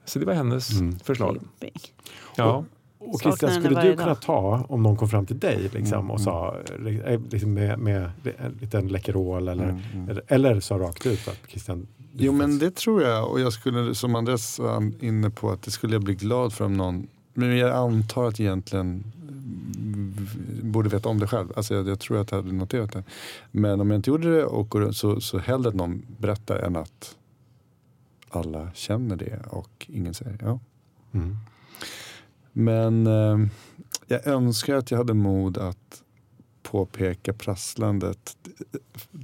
[0.05, 0.69] Så det var hennes
[1.03, 1.35] förslag.
[1.59, 1.79] Ribbing.
[2.35, 2.63] Ja.
[2.99, 6.11] Och Saknar Christian, skulle du kunna ta om någon kom fram till dig liksom, Mm,
[6.11, 6.57] och sa
[7.05, 10.09] eh, liksom med, med en liten Läkerol eller, Mm, mm.
[10.09, 13.95] eller, eller sa rakt ut att Christian, Jo men det tror jag och jag skulle
[13.95, 17.57] som Andreas var inne på att det skulle jag bli glad för om någon men
[17.57, 19.03] jag antar att egentligen
[19.77, 20.15] mm,
[20.61, 21.53] borde veta om det själv.
[21.55, 23.03] Alltså jag, jag tror att jag hade noterat det.
[23.51, 27.15] Men om jag inte gjorde det och så, så hellre att någon berättar än att
[28.29, 30.59] alla känner det och ingen säger ja.
[31.11, 31.37] Mm.
[32.53, 33.47] Men eh,
[34.07, 36.03] jag önskar att jag hade mod att
[36.63, 38.37] påpeka prasslandet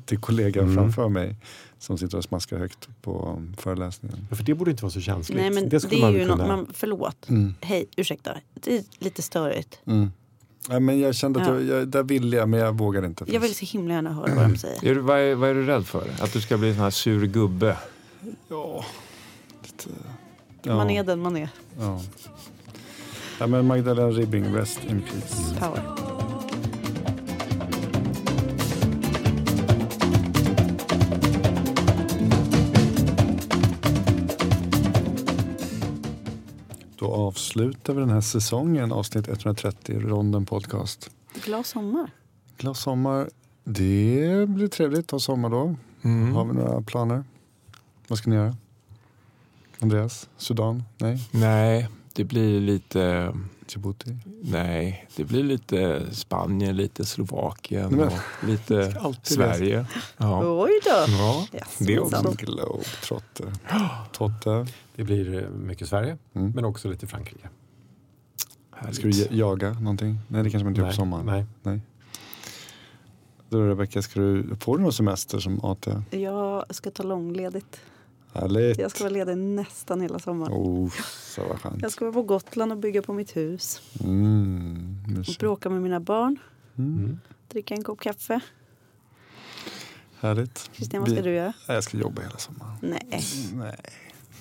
[0.05, 0.75] till kollegan Mm.
[0.75, 1.35] framför mig
[1.79, 4.27] som sitter och smaskar högt på föreläsningen.
[4.29, 5.39] Ja, för det borde inte vara så känsligt.
[5.39, 6.55] Nej, men det det, är man ju väl något, kunna...
[6.55, 7.29] man, förlåt.
[7.29, 7.55] Mm.
[7.61, 8.37] Hej, ursäkta.
[8.53, 9.79] Det är lite störigt.
[9.85, 10.11] Mm.
[10.69, 11.53] Ja, men jag kände att Ja.
[11.53, 13.25] jag, jag, där ville jag men jag vågade inte.
[13.27, 14.85] Jag vill så himla gärna höra vad de säger.
[14.85, 16.07] Är du, vad, är, vad är du rädd för?
[16.19, 17.77] Att du ska bli en sån här sur gubbe?
[18.49, 18.85] Ja,
[19.63, 19.89] lite,
[20.63, 21.49] ja, Man är den man är.
[21.79, 22.01] Ja.
[23.39, 25.55] ja, men Magdalena Ribbing, rest in peace.
[25.59, 26.06] Power.
[37.51, 41.09] Avslutar vi den här säsongen, avsnitt 130, Ronden Podcast.
[41.45, 42.11] Glad sommar.
[42.57, 43.29] Glad sommar.
[43.63, 45.75] Det blir trevligt att ha sommar då.
[46.03, 46.33] Mm.
[46.33, 47.23] Har vi några planer?
[48.07, 48.55] Vad ska ni göra?
[49.79, 50.29] Andreas?
[50.37, 50.83] Sudan?
[50.97, 51.27] Nej?
[51.31, 53.33] Nej, det blir lite...
[53.69, 54.17] Djibouti?
[54.41, 58.93] Nej, det blir lite Spanien, lite Slovakien Nej, men- och lite
[59.23, 59.85] Sverige.
[60.17, 60.61] Ja.
[60.63, 60.89] Oj då.
[61.07, 61.47] Ja.
[61.53, 62.15] Yes, Det också.
[62.15, 62.35] minsann.
[62.35, 63.43] Globe Trotte.
[64.11, 64.67] Totte.
[64.97, 66.51] Det blir eh, mycket Sverige, Mm.
[66.55, 67.49] men också lite Frankrike.
[68.91, 70.19] Ska du ja- jaga någonting?
[70.27, 71.25] Nej, det kanske man inte gör på sommaren.
[71.25, 71.45] nej.
[71.63, 71.81] Nej.
[73.49, 76.03] Då Rebecka, ska du, får du någon semester som AT?
[76.09, 77.81] Jag ska ta långledigt.
[78.33, 78.77] Härligt.
[78.79, 80.53] Jag ska vara ledig nästan hela sommaren.
[80.53, 80.91] Oh,
[81.35, 81.81] så vad skönt.
[81.81, 83.81] Jag ska vara på Gotland och bygga på mitt hus.
[84.03, 84.97] Mm,
[85.39, 86.37] bråka med mina barn.
[86.75, 86.97] mm.
[86.99, 87.19] Mm.
[87.49, 88.39] Dricka en kopp kaffe.
[90.19, 90.69] Härligt.
[90.73, 91.53] Christian, vad ska Vi- du göra?
[91.67, 92.71] Jag ska jobba hela sommaren.
[92.81, 93.21] Nej.
[93.53, 93.75] Nej.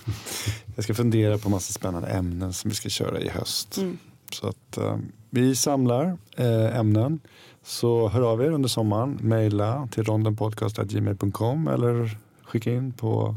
[0.74, 3.76] Jag ska fundera på massa spännande ämnen som vi ska köra i höst.
[3.78, 3.98] Mm.
[4.32, 4.96] Så att eh,
[5.30, 7.20] vi samlar eh, ämnen.
[7.64, 9.18] Så hör av er under sommaren.
[9.22, 13.36] Maila till rondenpodcast.gmail.com eller skicka in på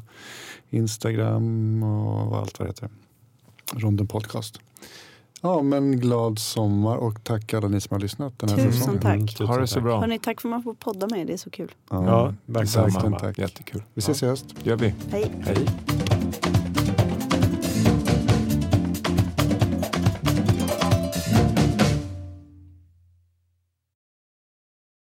[0.69, 2.89] Instagram och allt vad det heter.
[3.73, 4.59] Ronden Podcast.
[5.41, 9.01] Ja, men glad sommar och tack alla ni som har lyssnat den här Tusen säsongen.
[9.01, 9.13] tack.
[9.15, 9.83] Mm, tusen Ha det så tack.
[9.83, 9.99] bra.
[9.99, 11.27] Hörni, tack för att man får podda med.
[11.27, 11.71] Det är så kul.
[11.89, 12.83] Ja, verkligen.
[12.91, 13.37] verkligen tack.
[13.37, 13.83] Jättekul.
[13.93, 14.45] Vi ses i höst.
[14.63, 14.93] gör vi.
[15.11, 15.31] Hej.
[15.45, 16.18] Hej.